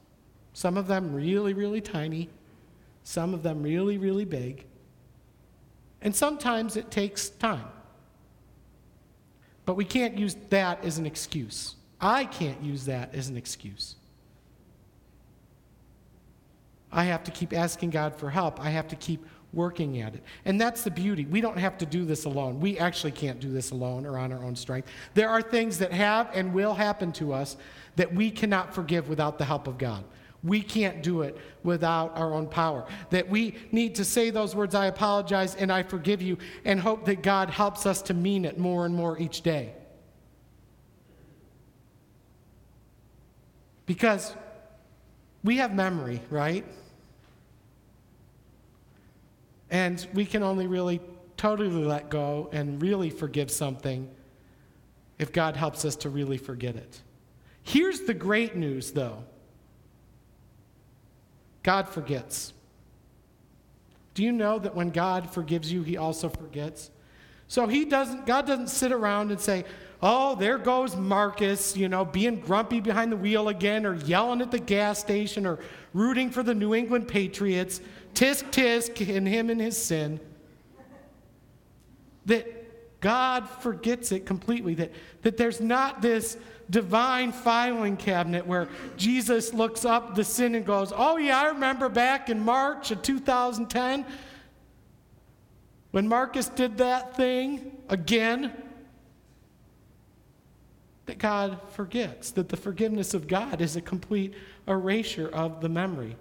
Some 0.53 0.77
of 0.77 0.87
them 0.87 1.13
really, 1.13 1.55
really 1.55 1.81
tiny, 1.81 2.31
some 3.03 3.35
of 3.35 3.43
them 3.43 3.65
really, 3.65 3.99
really 3.99 4.25
big. 4.25 4.65
And 6.03 6.15
sometimes 6.15 6.77
it 6.77 6.93
takes 6.93 7.31
time. 7.31 7.67
But 9.65 9.75
we 9.75 9.85
can't 9.85 10.17
use 10.17 10.37
that 10.51 10.85
as 10.85 10.99
an 10.99 11.07
excuse. 11.07 11.75
I 12.01 12.27
can't 12.27 12.63
use 12.63 12.85
that 12.85 13.13
as 13.13 13.29
an 13.29 13.37
excuse. 13.37 13.97
I 16.93 17.05
have 17.05 17.25
to 17.25 17.31
keep 17.31 17.53
asking 17.53 17.91
God 17.91 18.15
for 18.15 18.31
help. 18.31 18.61
I 18.61 18.71
have 18.71 18.87
to 18.89 18.97
keep 18.97 19.25
working 19.53 20.01
at 20.01 20.15
it. 20.15 20.23
And 20.45 20.61
that's 20.61 20.83
the 20.83 20.91
beauty. 20.91 21.27
We 21.27 21.41
don't 21.41 21.59
have 21.59 21.77
to 21.79 21.87
do 21.87 22.05
this 22.05 22.25
alone. 22.25 22.61
We 22.61 22.79
actually 22.79 23.13
can't 23.13 23.41
do 23.41 23.51
this 23.51 23.71
alone 23.71 24.07
or 24.07 24.19
on 24.19 24.33
our 24.33 24.43
own 24.43 24.57
strength. 24.57 24.89
There 25.15 25.29
are 25.29 25.43
things 25.43 25.79
that 25.79 25.93
have 25.93 26.31
and 26.35 26.53
will 26.55 26.75
happen 26.75 27.13
to 27.13 27.33
us 27.33 27.57
that 27.97 28.15
we 28.15 28.31
cannot 28.31 28.75
forgive 28.75 29.09
without 29.09 29.39
the 29.39 29.45
help 29.45 29.67
of 29.67 29.79
God. 29.79 30.05
We 30.43 30.61
can't 30.61 31.03
do 31.03 31.23
it 31.23 31.39
without 31.63 32.17
our 32.17 32.35
own 32.35 32.49
power. 32.49 32.87
That 33.11 33.29
we 33.29 33.55
need 33.71 33.95
to 33.97 34.05
say 34.05 34.31
those 34.31 34.57
words, 34.57 34.75
I 34.75 34.87
apologize 34.87 35.55
and 35.55 35.71
I 35.71 35.83
forgive 35.83 36.21
you, 36.21 36.39
and 36.65 36.81
hope 36.81 37.05
that 37.05 37.23
God 37.23 37.49
helps 37.49 37.87
us 37.87 38.03
to 38.03 38.15
mean 38.15 38.45
it 38.45 38.59
more 38.59 38.85
and 38.85 38.95
more 38.95 39.19
each 39.19 39.43
day. 39.43 39.75
Because 43.87 44.35
we 45.45 45.59
have 45.59 45.75
memory, 45.75 46.23
right? 46.31 46.65
And 49.73 50.07
we 50.13 50.27
can 50.27 50.43
only 50.43 50.67
really 50.69 51.01
totally 51.39 51.85
let 51.85 52.11
go 52.11 52.51
and 52.53 52.81
really 52.81 53.11
forgive 53.11 53.51
something 53.51 54.09
if 55.19 55.33
God 55.33 55.57
helps 55.57 55.85
us 55.85 55.97
to 55.97 56.11
really 56.11 56.37
forget 56.37 56.77
it. 56.77 57.01
Here's 57.63 58.01
the 58.01 58.15
great 58.15 58.55
news, 58.55 58.93
though 58.93 59.25
God 61.63 61.89
forgets. 61.89 62.53
Do 64.15 64.23
you 64.23 64.31
know 64.31 64.59
that 64.59 64.75
when 64.75 64.91
God 64.91 65.31
forgives 65.31 65.73
you, 65.73 65.83
he 65.83 65.97
also 65.97 66.29
forgets? 66.29 66.91
So 67.49 67.67
he 67.67 67.87
doesn't, 67.87 68.27
God 68.27 68.47
doesn't 68.47 68.69
sit 68.69 68.93
around 68.93 69.31
and 69.31 69.41
say, 69.41 69.65
oh, 70.03 70.35
there 70.35 70.59
goes 70.59 70.97
Marcus, 70.97 71.77
you 71.77 71.89
know, 71.89 72.05
being 72.05 72.41
grumpy 72.41 72.81
behind 72.81 73.11
the 73.11 73.17
wheel 73.17 73.49
again, 73.49 73.87
or 73.87 73.95
yelling 73.95 74.43
at 74.43 74.51
the 74.51 74.59
gas 74.59 74.99
station, 74.99 75.47
or 75.47 75.61
rooting 75.95 76.31
for 76.31 76.43
the 76.43 76.55
New 76.55 76.75
England 76.75 77.09
Patriots 77.09 77.81
tisk 78.15 78.51
tisk 78.51 79.07
in 79.07 79.27
him 79.27 79.51
and 79.51 79.61
his 79.61 79.77
sin, 79.77 80.21
that 82.27 83.01
God 83.01 83.49
forgets 83.49 84.13
it 84.13 84.27
completely, 84.27 84.75
that, 84.75 84.93
that 85.23 85.37
there's 85.37 85.61
not 85.61 86.01
this 86.01 86.37
divine 86.71 87.33
filing 87.33 87.97
cabinet 87.97 88.47
where 88.47 88.69
Jesus 88.97 89.53
looks 89.53 89.85
up 89.85 90.15
the 90.15 90.25
sin 90.25 90.55
and 90.55 90.65
goes, 90.65 90.93
Oh, 90.95 91.17
yeah, 91.17 91.41
I 91.41 91.49
remember 91.49 91.89
back 91.89 92.31
in 92.31 92.41
March 92.41 92.91
of 92.91 93.03
2010 93.03 94.07
when 95.91 96.09
Marcus 96.09 96.49
did 96.49 96.79
that 96.79 97.17
thing 97.17 97.77
again. 97.89 98.53
That 101.07 101.19
God 101.19 101.59
forgets, 101.71 102.31
that 102.31 102.49
the 102.49 102.57
forgiveness 102.57 103.13
of 103.13 103.27
God 103.27 103.61
is 103.61 103.75
a 103.75 103.81
complete 103.81 104.35
erasure 104.69 105.29
of 105.29 105.61
the 105.61 105.69
memory 105.69 106.17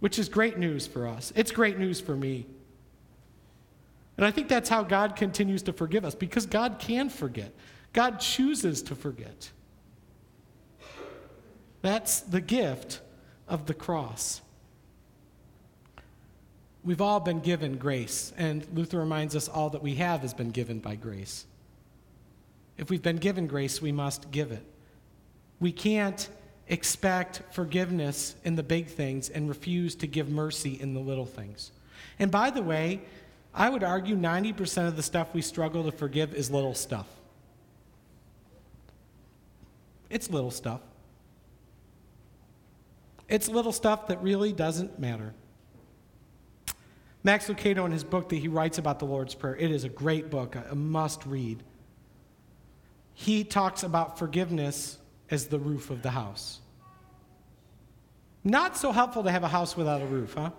which 0.00 0.18
is 0.18 0.28
great 0.28 0.58
news 0.58 0.86
for 0.86 1.06
us. 1.06 1.32
It's 1.36 1.50
great 1.50 1.78
news 1.78 2.00
for 2.00 2.16
me. 2.16 2.46
And 4.16 4.24
I 4.24 4.30
think 4.30 4.48
that's 4.48 4.68
how 4.68 4.82
God 4.82 5.16
continues 5.16 5.62
to 5.64 5.72
forgive 5.72 6.04
us 6.04 6.14
because 6.14 6.46
God 6.46 6.78
can 6.78 7.08
forget. 7.08 7.52
God 7.92 8.20
chooses 8.20 8.82
to 8.82 8.94
forget. 8.94 9.50
That's 11.82 12.20
the 12.20 12.40
gift 12.40 13.00
of 13.48 13.66
the 13.66 13.74
cross. 13.74 14.40
We've 16.82 17.00
all 17.00 17.20
been 17.20 17.40
given 17.40 17.78
grace, 17.78 18.32
and 18.36 18.66
Luther 18.72 18.98
reminds 18.98 19.34
us 19.34 19.48
all 19.48 19.70
that 19.70 19.82
we 19.82 19.96
have 19.96 20.20
has 20.20 20.32
been 20.32 20.50
given 20.50 20.78
by 20.78 20.94
grace. 20.94 21.46
If 22.78 22.90
we've 22.90 23.02
been 23.02 23.16
given 23.16 23.46
grace, 23.46 23.82
we 23.82 23.92
must 23.92 24.30
give 24.30 24.52
it. 24.52 24.64
We 25.58 25.72
can't 25.72 26.28
expect 26.68 27.42
forgiveness 27.52 28.34
in 28.44 28.56
the 28.56 28.62
big 28.62 28.88
things 28.88 29.28
and 29.28 29.48
refuse 29.48 29.94
to 29.96 30.06
give 30.06 30.28
mercy 30.28 30.78
in 30.80 30.94
the 30.94 31.00
little 31.00 31.26
things. 31.26 31.70
And 32.18 32.30
by 32.30 32.50
the 32.50 32.62
way, 32.62 33.02
I 33.54 33.68
would 33.68 33.82
argue 33.82 34.16
90% 34.16 34.88
of 34.88 34.96
the 34.96 35.02
stuff 35.02 35.32
we 35.32 35.42
struggle 35.42 35.84
to 35.84 35.92
forgive 35.92 36.34
is 36.34 36.50
little 36.50 36.74
stuff. 36.74 37.06
It's 40.10 40.30
little 40.30 40.50
stuff. 40.50 40.80
It's 43.28 43.48
little 43.48 43.72
stuff 43.72 44.08
that 44.08 44.22
really 44.22 44.52
doesn't 44.52 44.98
matter. 44.98 45.34
Max 47.24 47.48
Lucado, 47.48 47.84
in 47.84 47.90
his 47.90 48.04
book 48.04 48.28
that 48.28 48.36
he 48.36 48.46
writes 48.46 48.78
about 48.78 49.00
the 49.00 49.04
Lord's 49.04 49.34
Prayer, 49.34 49.56
it 49.56 49.72
is 49.72 49.82
a 49.82 49.88
great 49.88 50.30
book, 50.30 50.54
a 50.54 50.74
must 50.76 51.26
read. 51.26 51.62
He 53.14 53.42
talks 53.42 53.82
about 53.82 54.18
forgiveness 54.18 54.98
as 55.30 55.46
the 55.46 55.58
roof 55.58 55.90
of 55.90 56.02
the 56.02 56.10
house. 56.10 56.60
Not 58.44 58.76
so 58.76 58.92
helpful 58.92 59.24
to 59.24 59.30
have 59.30 59.42
a 59.42 59.48
house 59.48 59.76
without 59.76 60.02
a 60.02 60.06
roof, 60.06 60.34
huh? 60.34 60.50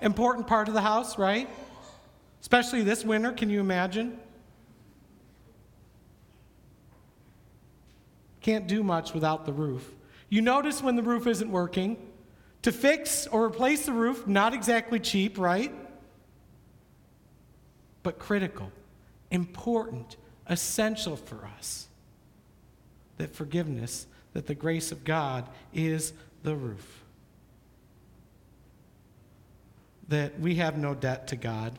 Important 0.00 0.46
part 0.46 0.68
of 0.68 0.74
the 0.74 0.80
house, 0.80 1.18
right? 1.18 1.48
Especially 2.40 2.82
this 2.82 3.04
winter, 3.04 3.32
can 3.32 3.50
you 3.50 3.58
imagine? 3.58 4.18
Can't 8.42 8.66
do 8.66 8.82
much 8.82 9.14
without 9.14 9.46
the 9.46 9.52
roof. 9.52 9.90
You 10.28 10.42
notice 10.42 10.82
when 10.82 10.96
the 10.96 11.02
roof 11.02 11.26
isn't 11.26 11.50
working. 11.50 11.96
To 12.62 12.72
fix 12.72 13.26
or 13.26 13.44
replace 13.44 13.86
the 13.86 13.92
roof, 13.92 14.26
not 14.26 14.54
exactly 14.54 15.00
cheap, 15.00 15.38
right? 15.38 15.72
But 18.02 18.18
critical, 18.18 18.70
important, 19.30 20.16
essential 20.46 21.16
for 21.16 21.46
us. 21.58 21.88
That 23.18 23.34
forgiveness, 23.34 24.06
that 24.32 24.46
the 24.46 24.54
grace 24.54 24.92
of 24.92 25.04
God 25.04 25.48
is 25.72 26.12
the 26.42 26.54
roof. 26.54 27.04
That 30.08 30.38
we 30.38 30.56
have 30.56 30.76
no 30.76 30.94
debt 30.94 31.28
to 31.28 31.36
God, 31.36 31.78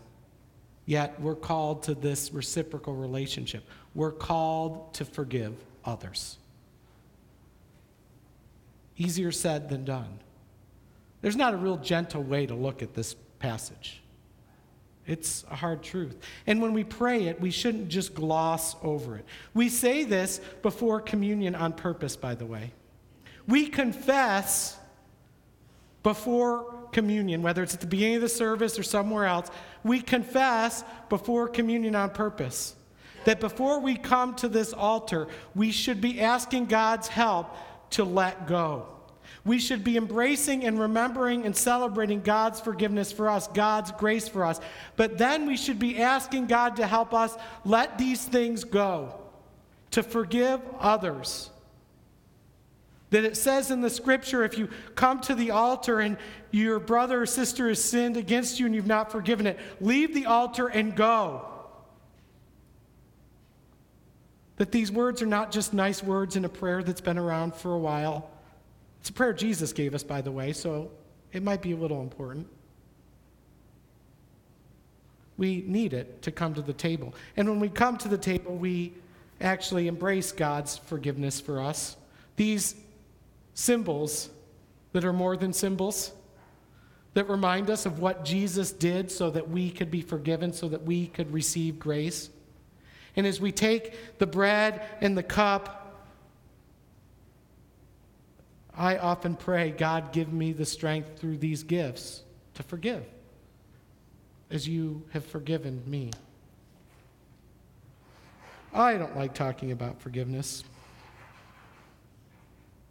yet 0.85 1.19
we're 1.19 1.35
called 1.35 1.83
to 1.83 1.95
this 1.95 2.31
reciprocal 2.31 2.95
relationship. 2.95 3.63
We're 3.93 4.11
called 4.11 4.93
to 4.95 5.05
forgive 5.05 5.53
others. 5.83 6.37
Easier 8.97 9.31
said 9.31 9.69
than 9.69 9.85
done. 9.85 10.19
There's 11.21 11.35
not 11.35 11.53
a 11.53 11.57
real 11.57 11.77
gentle 11.77 12.23
way 12.23 12.45
to 12.45 12.55
look 12.55 12.81
at 12.81 12.93
this 12.93 13.15
passage. 13.39 14.01
It's 15.07 15.45
a 15.51 15.55
hard 15.55 15.83
truth. 15.83 16.17
And 16.47 16.61
when 16.61 16.73
we 16.73 16.83
pray 16.83 17.25
it, 17.25 17.39
we 17.39 17.51
shouldn't 17.51 17.89
just 17.89 18.15
gloss 18.15 18.75
over 18.81 19.17
it. 19.17 19.25
We 19.53 19.69
say 19.69 20.03
this 20.03 20.41
before 20.61 20.99
communion 20.99 21.53
on 21.53 21.73
purpose, 21.73 22.15
by 22.15 22.35
the 22.35 22.45
way. 22.45 22.73
We 23.47 23.67
confess 23.67 24.77
before 26.01 26.87
communion, 26.91 27.41
whether 27.41 27.61
it's 27.61 27.73
at 27.73 27.81
the 27.81 27.87
beginning 27.87 28.15
of 28.15 28.21
the 28.21 28.29
service 28.29 28.79
or 28.79 28.83
somewhere 28.83 29.25
else, 29.25 29.49
we 29.83 30.01
confess 30.01 30.83
before 31.09 31.47
communion 31.47 31.95
on 31.95 32.09
purpose. 32.09 32.75
That 33.25 33.39
before 33.39 33.79
we 33.79 33.95
come 33.95 34.35
to 34.35 34.47
this 34.47 34.71
altar, 34.71 35.27
we 35.55 35.71
should 35.71 35.99
be 35.99 36.21
asking 36.21 36.67
God's 36.67 37.07
help 37.07 37.55
to 37.91 38.03
let 38.03 38.47
go. 38.47 38.87
We 39.45 39.59
should 39.59 39.83
be 39.83 39.95
embracing 39.95 40.65
and 40.65 40.79
remembering 40.79 41.45
and 41.45 41.55
celebrating 41.55 42.21
God's 42.21 42.59
forgiveness 42.59 43.11
for 43.11 43.29
us, 43.29 43.47
God's 43.47 43.91
grace 43.91 44.27
for 44.27 44.43
us. 44.43 44.59
But 44.95 45.19
then 45.19 45.45
we 45.45 45.55
should 45.55 45.77
be 45.77 46.01
asking 46.01 46.47
God 46.47 46.77
to 46.77 46.87
help 46.87 47.13
us 47.13 47.37
let 47.63 47.99
these 47.99 48.25
things 48.25 48.63
go, 48.63 49.13
to 49.91 50.01
forgive 50.01 50.61
others. 50.79 51.51
That 53.11 53.23
it 53.23 53.37
says 53.37 53.69
in 53.69 53.81
the 53.81 53.89
scripture 53.91 54.43
if 54.43 54.57
you 54.57 54.67
come 54.95 55.19
to 55.21 55.35
the 55.35 55.51
altar 55.51 55.99
and 55.99 56.17
your 56.49 56.79
brother 56.79 57.21
or 57.21 57.25
sister 57.27 57.67
has 57.67 57.81
sinned 57.83 58.17
against 58.17 58.59
you 58.59 58.65
and 58.65 58.73
you've 58.73 58.87
not 58.87 59.11
forgiven 59.11 59.45
it, 59.45 59.59
leave 59.79 60.15
the 60.15 60.25
altar 60.25 60.67
and 60.67 60.95
go. 60.95 61.45
That 64.57 64.71
these 64.71 64.91
words 64.91 65.21
are 65.21 65.27
not 65.27 65.51
just 65.51 65.71
nice 65.71 66.01
words 66.01 66.35
in 66.35 66.45
a 66.45 66.49
prayer 66.49 66.81
that's 66.81 67.01
been 67.01 67.19
around 67.19 67.53
for 67.53 67.73
a 67.73 67.77
while 67.77 68.31
it's 69.05 69.11
a 69.11 69.13
prayer 69.13 69.33
Jesus 69.33 69.71
gave 69.71 69.93
us, 69.93 70.01
by 70.01 70.21
the 70.21 70.31
way, 70.31 70.51
so 70.51 70.89
it 71.31 71.43
might 71.43 71.61
be 71.61 71.73
a 71.73 71.75
little 71.75 72.01
important. 72.01 72.47
We 75.37 75.63
need 75.67 75.93
it 75.93 76.23
to 76.23 76.31
come 76.31 76.55
to 76.55 76.63
the 76.63 76.73
table. 76.73 77.13
And 77.37 77.47
when 77.47 77.59
we 77.59 77.69
come 77.69 77.99
to 77.99 78.07
the 78.07 78.17
table, 78.17 78.55
we 78.55 78.93
actually 79.39 79.87
embrace 79.87 80.31
God's 80.31 80.79
forgiveness 80.79 81.39
for 81.39 81.61
us. 81.61 81.97
These 82.35 82.73
symbols 83.53 84.31
that 84.93 85.05
are 85.05 85.13
more 85.13 85.37
than 85.37 85.53
symbols, 85.53 86.11
that 87.13 87.29
remind 87.29 87.69
us 87.69 87.85
of 87.85 87.99
what 87.99 88.25
Jesus 88.25 88.71
did 88.71 89.11
so 89.11 89.29
that 89.29 89.47
we 89.47 89.69
could 89.69 89.91
be 89.91 90.01
forgiven, 90.01 90.51
so 90.51 90.67
that 90.67 90.81
we 90.81 91.05
could 91.05 91.31
receive 91.31 91.77
grace. 91.77 92.31
And 93.15 93.27
as 93.27 93.39
we 93.39 93.51
take 93.51 94.17
the 94.17 94.25
bread 94.25 94.81
and 94.99 95.15
the 95.15 95.21
cup, 95.21 95.84
I 98.77 98.97
often 98.97 99.35
pray, 99.35 99.71
God, 99.71 100.11
give 100.11 100.33
me 100.33 100.51
the 100.51 100.65
strength 100.65 101.19
through 101.19 101.37
these 101.37 101.63
gifts 101.63 102.23
to 102.55 102.63
forgive 102.63 103.05
as 104.51 104.67
you 104.67 105.03
have 105.11 105.25
forgiven 105.25 105.81
me. 105.85 106.11
I 108.73 108.97
don't 108.97 109.15
like 109.15 109.33
talking 109.33 109.71
about 109.71 110.01
forgiveness 110.01 110.63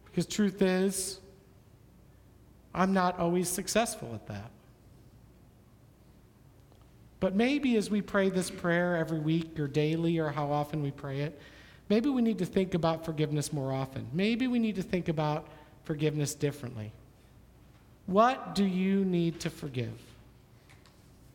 because 0.05 0.25
truth 0.25 0.61
is, 0.61 1.19
I'm 2.73 2.93
not 2.93 3.19
always 3.19 3.47
successful 3.47 4.11
at 4.13 4.25
that. 4.27 4.49
But 7.19 7.35
maybe 7.35 7.75
as 7.77 7.89
we 7.89 8.01
pray 8.01 8.29
this 8.29 8.49
prayer 8.49 8.95
every 8.95 9.19
week 9.19 9.59
or 9.59 9.67
daily 9.67 10.17
or 10.17 10.29
how 10.29 10.51
often 10.51 10.81
we 10.81 10.91
pray 10.91 11.21
it, 11.21 11.39
maybe 11.89 12.09
we 12.09 12.21
need 12.21 12.37
to 12.39 12.45
think 12.45 12.73
about 12.73 13.05
forgiveness 13.05 13.53
more 13.53 13.71
often. 13.71 14.07
Maybe 14.13 14.47
we 14.47 14.57
need 14.57 14.75
to 14.75 14.83
think 14.83 15.07
about 15.07 15.47
forgiveness 15.85 16.35
differently. 16.35 16.91
What 18.05 18.53
do 18.55 18.65
you 18.65 19.05
need 19.05 19.39
to 19.41 19.49
forgive? 19.49 19.99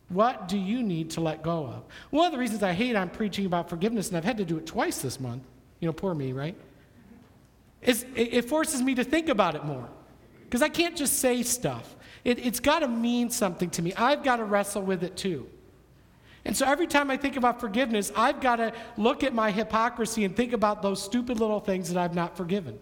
What 0.09 0.47
do 0.47 0.57
you 0.57 0.83
need 0.83 1.11
to 1.11 1.21
let 1.21 1.41
go 1.41 1.65
of? 1.65 1.83
One 2.09 2.25
of 2.25 2.31
the 2.31 2.37
reasons 2.37 2.63
I 2.63 2.73
hate 2.73 2.95
I'm 2.95 3.09
preaching 3.09 3.45
about 3.45 3.69
forgiveness, 3.69 4.09
and 4.09 4.17
I've 4.17 4.23
had 4.25 4.37
to 4.37 4.45
do 4.45 4.57
it 4.57 4.65
twice 4.65 5.01
this 5.01 5.19
month, 5.19 5.43
you 5.79 5.87
know, 5.87 5.93
poor 5.93 6.13
me, 6.13 6.33
right? 6.33 6.55
Is 7.81 8.05
it 8.15 8.45
forces 8.45 8.81
me 8.81 8.93
to 8.95 9.03
think 9.03 9.29
about 9.29 9.55
it 9.55 9.65
more. 9.65 9.89
Because 10.43 10.61
I 10.61 10.69
can't 10.69 10.95
just 10.97 11.19
say 11.19 11.43
stuff. 11.43 11.95
It, 12.25 12.45
it's 12.45 12.59
got 12.59 12.79
to 12.79 12.87
mean 12.87 13.29
something 13.29 13.69
to 13.71 13.81
me. 13.81 13.93
I've 13.95 14.21
got 14.21 14.35
to 14.35 14.43
wrestle 14.43 14.81
with 14.81 15.03
it 15.03 15.15
too. 15.15 15.47
And 16.43 16.55
so 16.57 16.65
every 16.65 16.87
time 16.87 17.09
I 17.09 17.17
think 17.17 17.37
about 17.37 17.59
forgiveness, 17.59 18.11
I've 18.15 18.41
got 18.41 18.57
to 18.57 18.73
look 18.97 19.23
at 19.23 19.33
my 19.33 19.49
hypocrisy 19.49 20.25
and 20.25 20.35
think 20.35 20.53
about 20.53 20.81
those 20.81 21.01
stupid 21.01 21.39
little 21.39 21.59
things 21.59 21.91
that 21.91 21.97
I've 21.97 22.15
not 22.15 22.35
forgiven. 22.35 22.79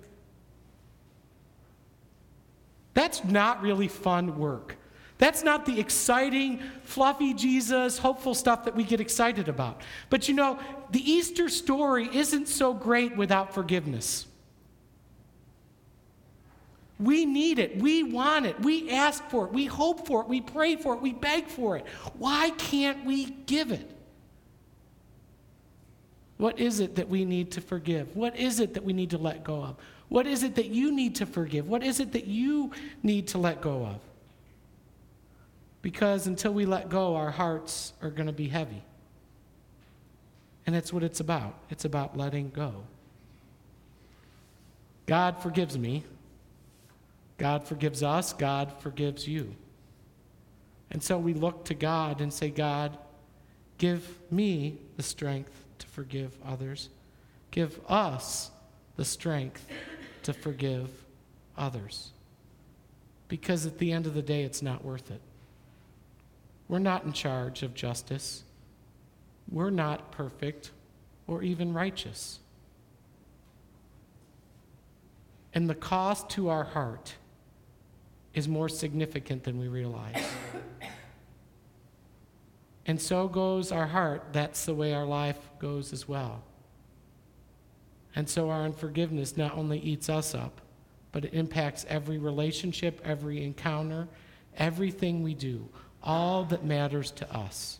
That's 3.00 3.24
not 3.24 3.62
really 3.62 3.88
fun 3.88 4.38
work. 4.38 4.76
That's 5.20 5.42
not 5.42 5.66
the 5.66 5.80
exciting, 5.80 6.62
fluffy 6.84 7.34
Jesus, 7.34 7.98
hopeful 7.98 8.34
stuff 8.34 8.66
that 8.66 8.76
we 8.76 8.84
get 8.84 9.00
excited 9.00 9.48
about. 9.48 9.84
But 10.10 10.28
you 10.28 10.34
know, 10.34 10.60
the 10.92 11.00
Easter 11.00 11.48
story 11.48 12.10
isn't 12.12 12.50
so 12.50 12.74
great 12.74 13.16
without 13.16 13.54
forgiveness. 13.54 14.28
We 17.00 17.26
need 17.26 17.58
it. 17.58 17.78
We 17.78 18.04
want 18.04 18.46
it. 18.46 18.60
We 18.60 18.90
ask 18.92 19.24
for 19.30 19.46
it. 19.46 19.54
We 19.54 19.66
hope 19.66 20.06
for 20.06 20.20
it. 20.20 20.28
We 20.28 20.42
pray 20.42 20.76
for 20.76 20.94
it. 20.94 21.02
We 21.02 21.14
beg 21.14 21.48
for 21.48 21.78
it. 21.78 21.86
Why 22.18 22.50
can't 22.50 23.06
we 23.06 23.28
give 23.46 23.72
it? 23.72 23.90
What 26.36 26.60
is 26.60 26.82
it 26.82 26.98
that 26.98 27.08
we 27.08 27.24
need 27.24 27.52
to 27.52 27.62
forgive? 27.62 28.14
What 28.18 28.36
is 28.36 28.60
it 28.60 28.74
that 28.74 28.84
we 28.84 28.92
need 28.92 29.12
to 29.12 29.18
let 29.18 29.46
go 29.46 29.64
of? 29.64 29.78
What 30.10 30.26
is 30.26 30.43
it 30.43 30.56
that 30.56 30.67
you 30.67 30.91
need 30.91 31.15
to 31.15 31.26
forgive? 31.26 31.67
What 31.67 31.84
is 31.84 32.00
it 32.00 32.12
that 32.13 32.26
you 32.26 32.72
need 33.04 33.28
to 33.30 33.38
let 33.38 33.62
go 33.62 33.86
of? 33.86 34.00
Because 35.82 36.28
until 36.28 36.52
we 36.52 36.65
let 36.65 36.89
go, 36.89 37.15
our 37.15 37.32
hearts 37.32 37.93
are 38.02 38.10
going 38.10 38.28
to 38.28 38.34
be 38.34 38.48
heavy. 38.48 38.84
And 40.65 40.76
that's 40.76 40.91
what 40.91 41.04
it's 41.04 41.19
about. 41.19 41.56
It's 41.69 41.86
about 41.86 42.17
letting 42.17 42.50
go. 42.50 42.84
God 45.06 45.41
forgives 45.41 45.78
me. 45.78 46.04
God 47.38 47.63
forgives 47.63 48.04
us. 48.04 48.34
God 48.34 48.74
forgives 48.80 49.28
you. 49.28 49.56
And 50.91 51.02
so 51.02 51.17
we 51.17 51.34
look 51.34 51.65
to 51.65 51.76
God 51.76 52.19
and 52.19 52.34
say, 52.34 52.50
God, 52.50 52.98
give 53.78 54.19
me 54.32 54.78
the 54.98 55.04
strength 55.04 55.65
to 55.80 55.88
forgive 55.88 56.36
others. 56.45 56.89
Give 57.52 57.80
us 57.88 58.52
the 58.98 59.06
strength 59.06 59.65
to 60.30 60.34
forgive 60.34 60.89
others. 61.58 62.12
Because 63.28 63.65
at 63.65 63.80
the 63.80 63.92
end 63.92 64.06
of 64.06 64.13
the 64.13 64.22
day, 64.22 64.44
it's 64.44 64.62
not 64.62 64.86
worth 64.86 65.10
it. 65.10 65.22
We're 66.68 66.80
not 66.80 67.04
in 67.04 67.13
charge 67.13 67.63
of 67.63 67.74
justice. 67.74 68.44
We're 69.50 69.72
not 69.72 70.12
perfect 70.12 70.70
or 71.26 71.42
even 71.42 71.74
righteous. 71.74 72.39
And 75.54 75.68
the 75.68 75.76
cost 75.76 76.30
to 76.32 76.50
our 76.50 76.63
heart 76.63 77.15
is 78.36 78.48
more 78.48 78.70
significant 78.70 79.44
than 79.44 79.58
we 79.58 79.68
realize. 79.68 80.24
and 82.86 83.02
so 83.02 83.28
goes 83.28 83.72
our 83.72 83.88
heart. 83.88 84.28
That's 84.32 84.65
the 84.65 84.76
way 84.76 84.94
our 84.94 85.06
life 85.06 85.39
goes 85.58 85.92
as 85.92 86.08
well. 86.08 86.44
And 88.15 88.28
so 88.28 88.50
our 88.50 88.63
unforgiveness 88.63 89.38
not 89.38 89.56
only 89.56 89.80
eats 89.80 90.10
us 90.10 90.34
up, 90.34 90.62
but 91.12 91.26
it 91.26 91.34
impacts 91.34 91.86
every 91.89 92.17
relationship, 92.17 93.02
every 93.04 93.43
encounter, 93.43 94.08
everything 94.58 95.24
we 95.24 95.34
do, 95.34 95.67
all 96.04 96.43
that 96.45 96.63
matters 96.63 97.12
to 97.12 97.36
us. 97.36 97.80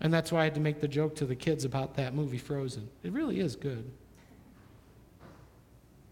And 0.00 0.12
that's 0.12 0.30
why 0.30 0.42
I 0.42 0.44
had 0.44 0.54
to 0.54 0.60
make 0.60 0.80
the 0.80 0.88
joke 0.88 1.16
to 1.16 1.26
the 1.26 1.34
kids 1.34 1.64
about 1.64 1.96
that 1.96 2.14
movie, 2.14 2.38
Frozen. 2.38 2.88
It 3.02 3.12
really 3.12 3.40
is 3.40 3.56
good. 3.56 3.90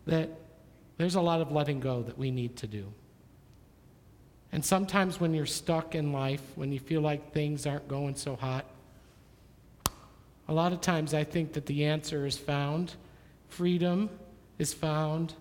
That 0.07 0.30
there's 0.96 1.16
a 1.16 1.20
lot 1.20 1.40
of 1.40 1.52
letting 1.52 1.80
go 1.80 2.02
that 2.02 2.16
we 2.16 2.30
need 2.30 2.57
to 2.57 2.66
do. 2.66 2.92
And 4.52 4.64
sometimes 4.64 5.20
when 5.20 5.35
you're 5.35 5.46
stuck 5.46 5.94
in 5.94 6.12
life, 6.12 6.42
when 6.54 6.72
you 6.72 6.78
feel 6.78 7.00
like 7.00 7.33
things 7.33 7.66
aren't 7.66 7.88
going 7.88 8.14
so 8.14 8.37
hot, 8.37 8.64
a 10.48 10.52
lot 10.52 10.72
of 10.72 10.80
times 10.80 11.14
I 11.14 11.24
think 11.24 11.54
that 11.54 11.66
the 11.66 11.85
answer 11.85 12.26
is 12.26 12.37
found, 12.37 12.94
freedom 13.48 14.11
is 14.59 14.72
found. 14.72 15.35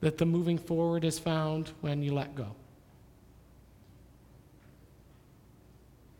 That 0.00 0.18
the 0.18 0.26
moving 0.26 0.58
forward 0.58 1.02
is 1.02 1.18
found 1.18 1.70
when 1.80 2.02
you 2.02 2.12
let 2.12 2.34
go. 2.34 2.54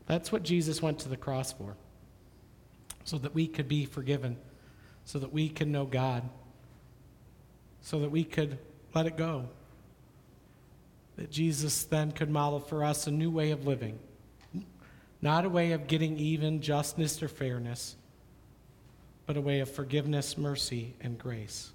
That's 0.07 0.31
what 0.31 0.41
Jesus 0.41 0.81
went 0.81 0.97
to 0.99 1.09
the 1.09 1.17
cross 1.17 1.53
for, 1.53 1.75
so 3.03 3.19
that 3.19 3.35
we 3.35 3.45
could 3.45 3.67
be 3.67 3.85
forgiven, 3.85 4.37
so 5.03 5.19
that 5.19 5.31
we 5.31 5.49
can 5.49 5.71
know 5.71 5.85
God, 5.85 6.23
so 7.81 7.99
that 7.99 8.09
we 8.09 8.23
could 8.23 8.57
let 8.95 9.05
it 9.05 9.17
go. 9.17 9.49
That 11.17 11.29
Jesus 11.29 11.83
then 11.83 12.11
could 12.11 12.31
model 12.31 12.59
for 12.59 12.83
us 12.83 13.05
a 13.05 13.11
new 13.11 13.29
way 13.29 13.51
of 13.51 13.67
living, 13.67 13.99
not 15.21 15.45
a 15.45 15.49
way 15.49 15.71
of 15.71 15.87
getting 15.87 16.17
even, 16.17 16.61
justness, 16.61 17.21
or 17.23 17.27
fairness, 17.27 17.95
but 19.25 19.37
a 19.37 19.41
way 19.41 19.59
of 19.59 19.69
forgiveness, 19.69 20.37
mercy, 20.37 20.93
and 21.01 21.17
grace. 21.17 21.71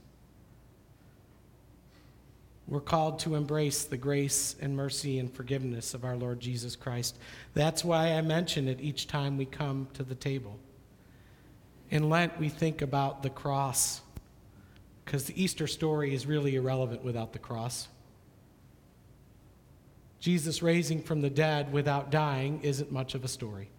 We're 2.68 2.80
called 2.80 3.18
to 3.20 3.34
embrace 3.34 3.82
the 3.84 3.96
grace 3.96 4.54
and 4.60 4.76
mercy 4.76 5.18
and 5.18 5.32
forgiveness 5.34 5.92
of 5.92 6.04
our 6.04 6.16
Lord 6.16 6.38
Jesus 6.38 6.76
Christ. 6.76 7.18
That's 7.52 7.84
why 7.84 8.12
I 8.12 8.20
mention 8.20 8.68
it 8.68 8.80
each 8.80 9.08
time 9.08 9.36
we 9.36 9.46
come 9.46 9.88
to 9.94 10.04
the 10.04 10.14
table. 10.14 10.56
In 11.90 12.08
Lent, 12.08 12.38
we 12.38 12.48
think 12.48 12.82
about 12.82 13.24
the 13.24 13.30
cross, 13.30 14.02
because 15.04 15.24
the 15.24 15.42
Easter 15.42 15.66
story 15.66 16.14
is 16.14 16.26
really 16.26 16.54
irrelevant 16.54 17.02
without 17.02 17.32
the 17.32 17.40
cross. 17.40 17.88
Jesus 20.20 20.62
raising 20.62 21.02
from 21.02 21.22
the 21.22 21.30
dead 21.30 21.72
without 21.72 22.10
dying 22.10 22.60
isn't 22.62 22.92
much 22.92 23.14
of 23.14 23.24
a 23.24 23.28
story. 23.28 23.70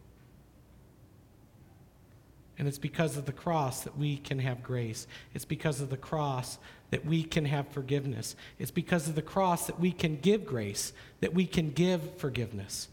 And 2.57 2.67
it's 2.67 2.79
because 2.79 3.17
of 3.17 3.25
the 3.25 3.31
cross 3.31 3.81
that 3.81 3.97
we 3.97 4.17
can 4.17 4.39
have 4.39 4.61
grace. 4.61 5.07
It's 5.33 5.45
because 5.45 5.81
of 5.81 5.89
the 5.89 5.97
cross 5.97 6.59
that 6.91 7.05
we 7.05 7.23
can 7.23 7.45
have 7.45 7.67
forgiveness. 7.69 8.35
It's 8.59 8.71
because 8.71 9.07
of 9.07 9.15
the 9.15 9.21
cross 9.21 9.67
that 9.67 9.79
we 9.79 9.91
can 9.91 10.17
give 10.17 10.45
grace, 10.45 10.93
that 11.21 11.33
we 11.33 11.47
can 11.47 11.71
give 11.71 12.17
forgiveness. 12.17 12.89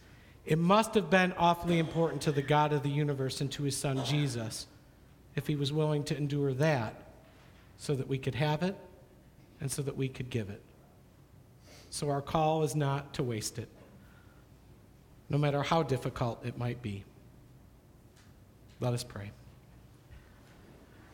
It 0.46 0.58
must 0.58 0.94
have 0.94 1.10
been 1.10 1.32
awfully 1.36 1.78
important 1.78 2.22
to 2.22 2.32
the 2.32 2.42
God 2.42 2.72
of 2.72 2.82
the 2.82 2.88
universe 2.88 3.40
and 3.40 3.50
to 3.52 3.64
his 3.64 3.76
son 3.76 4.02
Jesus 4.04 4.66
if 5.36 5.46
he 5.46 5.56
was 5.56 5.72
willing 5.72 6.04
to 6.04 6.16
endure 6.16 6.54
that 6.54 6.94
so 7.76 7.94
that 7.94 8.08
we 8.08 8.18
could 8.18 8.34
have 8.34 8.62
it 8.62 8.76
and 9.60 9.70
so 9.70 9.82
that 9.82 9.96
we 9.96 10.08
could 10.08 10.30
give 10.30 10.48
it. 10.48 10.62
So 11.90 12.10
our 12.10 12.20
call 12.20 12.62
is 12.62 12.76
not 12.76 13.14
to 13.14 13.22
waste 13.22 13.58
it, 13.58 13.68
no 15.30 15.38
matter 15.38 15.62
how 15.62 15.82
difficult 15.82 16.44
it 16.44 16.58
might 16.58 16.82
be. 16.82 17.04
Let 18.80 18.92
us 18.92 19.02
pray. 19.02 19.32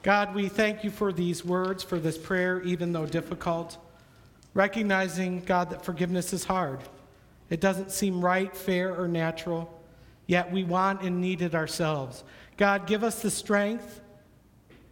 God, 0.03 0.35
we 0.35 0.49
thank 0.49 0.85
you 0.85 0.91
for 0.91 1.13
these 1.13 1.45
words, 1.45 1.83
for 1.83 1.99
this 1.99 2.19
prayer, 2.19 2.61
even 2.63 2.93
though 2.93 3.07
difficult. 3.07 3.79
Recognizing, 4.53 5.41
God, 5.41 5.71
that 5.71 5.85
forgiveness 5.85 6.33
is 6.33 6.45
hard. 6.45 6.81
It 7.49 7.61
doesn't 7.61 7.91
seem 7.91 8.23
right, 8.23 8.55
fair, 8.55 8.95
or 8.95 9.09
natural, 9.09 9.73
yet 10.27 10.53
we 10.53 10.65
want 10.65 11.03
and 11.03 11.21
need 11.21 11.41
it 11.41 11.55
ourselves. 11.55 12.23
God, 12.57 12.87
give 12.87 13.03
us 13.03 13.23
the 13.23 13.31
strength 13.31 14.01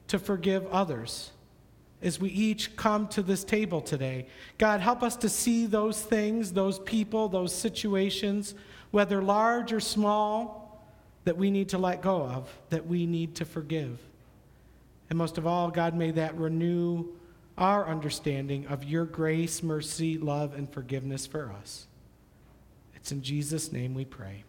to 0.09 0.18
forgive 0.18 0.66
others 0.68 1.32
as 2.02 2.20
we 2.20 2.28
each 2.30 2.76
come 2.76 3.06
to 3.08 3.22
this 3.22 3.44
table 3.44 3.80
today. 3.80 4.26
God, 4.58 4.80
help 4.80 5.02
us 5.02 5.16
to 5.16 5.28
see 5.28 5.66
those 5.66 6.02
things, 6.02 6.52
those 6.52 6.78
people, 6.80 7.28
those 7.28 7.54
situations, 7.54 8.54
whether 8.90 9.22
large 9.22 9.72
or 9.72 9.80
small, 9.80 10.84
that 11.24 11.36
we 11.36 11.50
need 11.50 11.68
to 11.68 11.78
let 11.78 12.02
go 12.02 12.22
of, 12.22 12.48
that 12.70 12.86
we 12.86 13.06
need 13.06 13.36
to 13.36 13.44
forgive. 13.44 13.98
And 15.08 15.18
most 15.18 15.38
of 15.38 15.46
all, 15.46 15.70
God, 15.70 15.94
may 15.94 16.10
that 16.12 16.36
renew 16.36 17.06
our 17.56 17.86
understanding 17.86 18.66
of 18.66 18.82
your 18.82 19.04
grace, 19.04 19.62
mercy, 19.62 20.18
love, 20.18 20.54
and 20.54 20.68
forgiveness 20.72 21.26
for 21.26 21.52
us. 21.52 21.86
It's 22.96 23.12
in 23.12 23.22
Jesus' 23.22 23.72
name 23.72 23.94
we 23.94 24.04
pray. 24.04 24.44